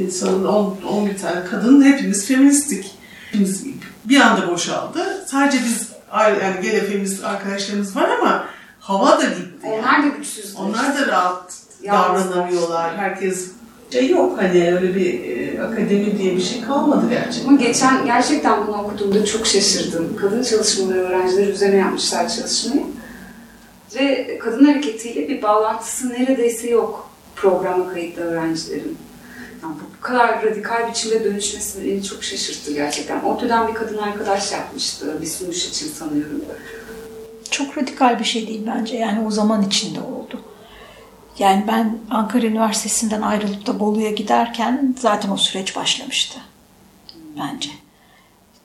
insanın 0.00 0.44
10, 0.44 0.76
11 0.88 1.18
tane 1.18 1.44
kadın 1.50 1.82
hepimiz 1.82 2.26
feministik. 2.26 2.90
Hepimiz 3.26 3.64
bir 4.04 4.20
anda 4.20 4.48
boşaldı. 4.50 5.24
Sadece 5.26 5.58
biz 5.64 5.88
yani 6.18 6.62
gene 6.62 6.80
feminist 6.80 7.24
arkadaşlarımız 7.24 7.96
var 7.96 8.08
ama 8.20 8.44
hava 8.80 9.18
da 9.18 9.24
gitti. 9.24 9.66
yani. 9.66 9.74
Onlar 9.74 10.02
da 10.02 10.08
güçsüz. 10.08 10.56
Onlar 10.56 10.94
da 10.98 11.06
rahat 11.06 11.54
davranamıyorlar. 11.86 12.96
Herkes 12.96 13.50
şey 13.92 14.08
yok 14.08 14.38
hani 14.42 14.74
öyle 14.74 14.94
bir 14.94 15.24
e, 15.24 15.62
akademi 15.62 16.18
diye 16.18 16.36
bir 16.36 16.42
şey 16.42 16.60
kalmadı 16.60 17.06
gerçekten. 17.10 17.48
Ama 17.48 17.58
geçen 17.58 18.06
gerçekten 18.06 18.66
bunu 18.66 18.76
okuduğumda 18.76 19.24
çok 19.24 19.46
şaşırdım. 19.46 20.16
Kadın 20.20 20.42
çalışmaları 20.42 20.98
öğrencileri 20.98 21.50
üzerine 21.50 21.76
yapmışlar 21.76 22.28
çalışmayı. 22.28 22.86
Ve 23.94 24.38
kadın 24.38 24.64
hareketiyle 24.64 25.28
bir 25.28 25.42
bağlantısı 25.42 26.08
neredeyse 26.08 26.70
yok 26.70 27.10
programa 27.36 27.92
kayıtlı 27.92 28.22
öğrencilerin. 28.22 28.98
Yani 29.62 29.74
bu, 29.74 30.00
kadar 30.00 30.44
radikal 30.44 30.90
biçimde 30.90 31.24
dönüşmesi 31.24 31.86
beni 31.86 32.04
çok 32.04 32.24
şaşırttı 32.24 32.72
gerçekten. 32.72 33.24
ODTÜ'den 33.24 33.68
bir 33.68 33.74
kadın 33.74 33.98
arkadaş 33.98 34.52
yapmıştı 34.52 35.18
bir 35.22 35.26
sunuş 35.26 35.68
için 35.68 35.88
sanıyorum. 35.88 36.44
Çok 37.50 37.78
radikal 37.78 38.18
bir 38.18 38.24
şey 38.24 38.48
değil 38.48 38.62
bence. 38.66 38.96
Yani 38.96 39.26
o 39.26 39.30
zaman 39.30 39.62
içinde 39.62 40.00
oldu. 40.00 40.40
Yani 41.38 41.64
ben 41.68 41.98
Ankara 42.10 42.46
Üniversitesi'nden 42.46 43.22
ayrılıp 43.22 43.66
da 43.66 43.80
Bolu'ya 43.80 44.10
giderken 44.10 44.96
zaten 45.00 45.30
o 45.30 45.36
süreç 45.36 45.76
başlamıştı. 45.76 46.40
Bence. 47.38 47.70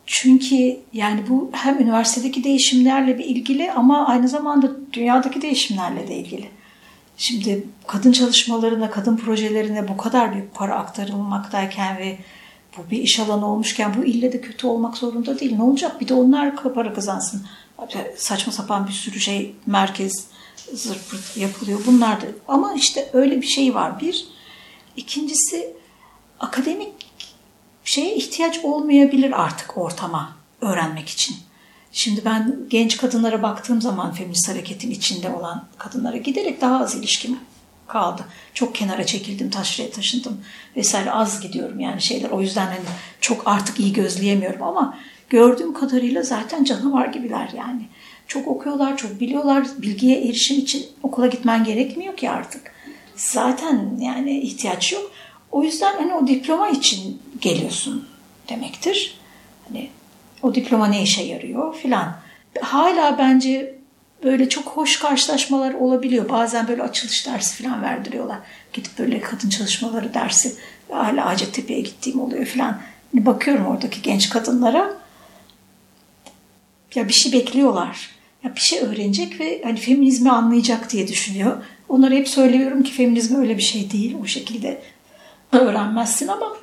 Çünkü 0.06 0.80
yani 0.93 1.24
bu 1.30 1.50
hem 1.54 1.80
üniversitedeki 1.80 2.43
değişimlerle 2.43 3.18
bir 3.18 3.26
ilgili 3.26 3.72
ama 3.72 4.08
aynı 4.08 4.28
zamanda 4.28 4.72
dünyadaki 4.93 5.41
değişimlerle 5.41 6.08
de 6.08 6.16
ilgili. 6.16 6.50
Şimdi 7.18 7.68
kadın 7.88 8.11
çalışmalarına, 8.11 8.91
kadın 8.91 9.18
projelerine 9.18 9.88
bu 9.88 9.97
kadar 9.97 10.34
büyük 10.34 10.55
para 10.55 10.76
aktarılmaktayken 10.76 11.97
ve 11.97 12.18
bu 12.78 12.91
bir 12.91 12.97
iş 12.97 13.20
alanı 13.20 13.51
olmuşken 13.51 13.93
bu 13.97 14.05
ille 14.05 14.34
de 14.34 14.41
kötü 14.41 14.68
olmak 14.68 14.97
zorunda 14.97 15.39
değil. 15.39 15.55
Ne 15.55 15.63
olacak? 15.63 16.01
Bir 16.01 16.07
de 16.07 16.13
onlar 16.13 16.74
para 16.74 16.93
kazansın. 16.93 17.45
Saçma 18.15 18.53
sapan 18.53 18.88
bir 18.88 18.93
sürü 18.93 19.20
şey 19.20 19.55
merkez 19.65 20.28
zırt 20.74 21.09
pırt 21.09 21.38
yapılıyor. 21.38 21.80
Bunlar 21.88 22.22
da 22.22 22.26
ama 22.47 22.74
işte 22.74 23.09
öyle 23.13 23.41
bir 23.41 23.47
şey 23.47 23.76
var. 23.76 23.99
Bir. 23.99 24.28
İkincisi 24.95 25.74
akademik 26.39 26.93
şeye 27.84 28.15
ihtiyaç 28.15 28.59
olmayabilir 28.63 29.43
artık 29.43 29.78
ortama 29.78 30.36
öğrenmek 30.61 31.09
için. 31.09 31.36
Şimdi 31.92 32.26
ben 32.26 32.56
genç 32.70 32.98
kadınlara 32.98 33.44
baktığım 33.44 33.82
zaman 33.82 34.14
feminist 34.14 34.50
hareketin 34.50 34.92
içinde 34.92 35.30
olan 35.30 35.68
kadınlara 35.78 36.18
giderek 36.18 36.62
daha 36.62 36.80
az 36.80 36.96
ilişkim 36.96 37.40
kaldı. 37.88 38.26
Çok 38.54 38.76
kenara 38.76 39.06
çekildim, 39.06 39.50
taşraya 39.50 39.92
taşındım 39.92 40.42
vesaire 40.76 41.12
az 41.12 41.42
gidiyorum 41.42 41.80
yani 41.80 42.02
şeyler. 42.02 42.30
O 42.30 42.42
yüzden 42.42 42.66
hani 42.66 42.80
çok 43.22 43.48
artık 43.48 43.80
iyi 43.80 43.94
gözleyemiyorum 43.94 44.64
ama 44.64 44.98
gördüğüm 45.30 45.74
kadarıyla 45.74 46.24
zaten 46.24 46.64
canavar 46.64 47.08
gibiler 47.08 47.50
yani. 47.58 47.82
Çok 48.28 48.48
okuyorlar, 48.48 48.98
çok 48.98 49.20
biliyorlar. 49.20 49.68
Bilgiye 49.78 50.26
erişim 50.26 50.60
için 50.60 50.86
okula 51.04 51.28
gitmen 51.28 51.64
gerekmiyor 51.64 52.18
ki 52.18 52.30
artık. 52.30 52.72
Zaten 53.16 53.98
yani 54.00 54.40
ihtiyaç 54.40 54.94
yok. 54.94 55.12
O 55.52 55.64
yüzden 55.64 55.96
hani 55.98 56.14
o 56.14 56.28
diploma 56.28 56.70
için 56.70 57.22
geliyorsun 57.42 58.08
demektir. 58.50 59.18
Hani 59.68 59.90
o 60.42 60.56
diploma 60.56 60.88
ne 60.88 61.04
işe 61.04 61.24
yarıyor 61.24 61.76
filan. 61.76 62.16
Hala 62.62 63.18
bence 63.18 63.78
böyle 64.24 64.50
çok 64.50 64.68
hoş 64.68 65.00
karşılaşmalar 65.00 65.74
olabiliyor. 65.74 66.30
Bazen 66.30 66.68
böyle 66.68 66.84
açılış 66.84 67.28
dersi 67.28 67.56
filan 67.56 67.82
verdiriyorlar. 67.82 68.38
Gidip 68.74 69.00
böyle 69.00 69.22
kadın 69.22 69.50
çalışmaları 69.50 70.14
dersi 70.14 70.56
hala 70.90 71.26
Hacettepe'ye 71.26 71.82
gittiğim 71.82 72.22
oluyor 72.22 72.46
filan. 72.46 72.82
Hani 73.14 73.26
bakıyorum 73.26 73.66
oradaki 73.66 74.02
genç 74.02 74.30
kadınlara. 74.30 74.94
Ya 76.96 77.08
bir 77.08 77.14
şey 77.14 77.32
bekliyorlar. 77.32 78.10
Ya 78.44 78.56
bir 78.56 78.60
şey 78.60 78.80
öğrenecek 78.80 79.40
ve 79.40 79.62
hani 79.64 79.78
feminizmi 79.78 80.32
anlayacak 80.32 80.92
diye 80.92 81.08
düşünüyor. 81.08 81.64
Onlara 81.90 82.16
hep 82.16 82.30
söylüyorum 82.30 82.84
ki 82.84 82.92
feminizm 82.92 83.36
öyle 83.36 83.58
bir 83.58 83.64
şey 83.64 83.92
değil. 83.92 84.18
O 84.24 84.26
şekilde 84.26 84.82
öğrenmezsin 85.52 86.28
ama 86.28 86.58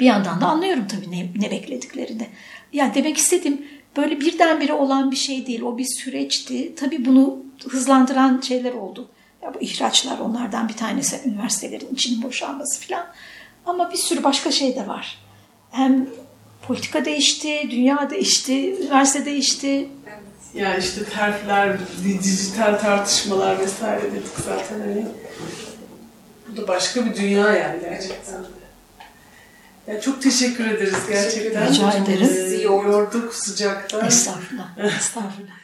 bir 0.00 0.06
yandan 0.06 0.40
da 0.40 0.46
anlıyorum 0.46 0.86
tabii 0.88 1.10
ne, 1.10 1.26
ne 1.36 1.50
beklediklerini. 1.50 2.28
Yani 2.72 2.94
demek 2.94 3.16
istediğim 3.16 3.66
böyle 3.96 4.20
birdenbire 4.20 4.72
olan 4.72 5.10
bir 5.10 5.16
şey 5.16 5.46
değil. 5.46 5.62
O 5.62 5.78
bir 5.78 5.86
süreçti. 5.86 6.74
Tabii 6.74 7.04
bunu 7.04 7.42
hızlandıran 7.68 8.40
şeyler 8.40 8.72
oldu. 8.72 9.08
Ya 9.42 9.54
bu 9.54 9.60
ihraçlar 9.60 10.18
onlardan 10.18 10.68
bir 10.68 10.76
tanesi 10.76 11.20
üniversitelerin 11.24 11.88
içinin 11.92 12.22
boşalması 12.22 12.88
falan. 12.88 13.06
Ama 13.66 13.92
bir 13.92 13.96
sürü 13.96 14.22
başka 14.24 14.50
şey 14.50 14.76
de 14.76 14.86
var. 14.86 15.18
Hem 15.70 16.08
politika 16.66 17.04
değişti, 17.04 17.68
dünya 17.70 18.10
değişti, 18.10 18.74
üniversite 18.76 19.24
değişti. 19.24 19.88
Yani 20.54 20.78
işte 20.78 21.04
terfler, 21.04 21.76
dijital 22.22 22.78
tartışmalar 22.78 23.58
vesaire 23.58 24.02
dedik 24.02 24.28
zaten 24.44 24.80
hani. 24.80 25.06
Bu 26.48 26.56
da 26.56 26.68
başka 26.68 27.06
bir 27.06 27.16
dünya 27.16 27.52
yani 27.52 27.80
gerçekten. 27.80 28.44
Ya 29.88 30.00
çok 30.00 30.22
teşekkür 30.22 30.66
ederiz 30.66 30.98
gerçekten. 31.08 31.68
Rica 31.68 31.92
ederim. 31.92 32.28
Ee, 32.30 32.62
yorduk 32.62 33.34
sıcakta. 33.34 34.06
Estağfurullah, 34.06 34.78
estağfurullah. 34.98 35.58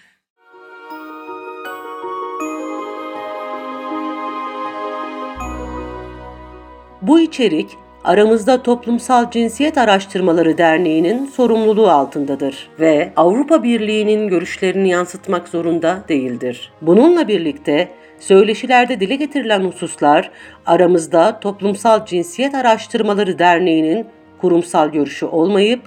Bu 7.03 7.21
içerik 7.21 7.71
Aramızda 8.05 8.63
Toplumsal 8.63 9.31
Cinsiyet 9.31 9.79
Araştırmaları 9.79 10.59
Derneği'nin 10.59 11.27
sorumluluğu 11.27 11.91
altındadır 11.91 12.71
ve 12.81 13.13
Avrupa 13.17 13.63
Birliği'nin 13.63 14.29
görüşlerini 14.29 14.89
yansıtmak 14.89 15.49
zorunda 15.49 16.05
değildir. 16.09 16.73
Bununla 16.83 17.29
birlikte 17.29 17.95
söyleşilerde 18.19 19.01
dile 19.01 19.15
getirilen 19.17 19.61
hususlar 19.61 20.31
Aramızda 20.67 21.41
Toplumsal 21.41 22.07
Cinsiyet 22.07 22.55
Araştırmaları 22.55 23.39
Derneği'nin 23.39 24.07
kurumsal 24.41 24.89
görüşü 24.89 25.27
olmayıp 25.27 25.81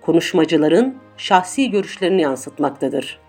konuşmacıların 0.00 0.94
şahsi 1.16 1.70
görüşlerini 1.70 2.22
yansıtmaktadır. 2.22 3.25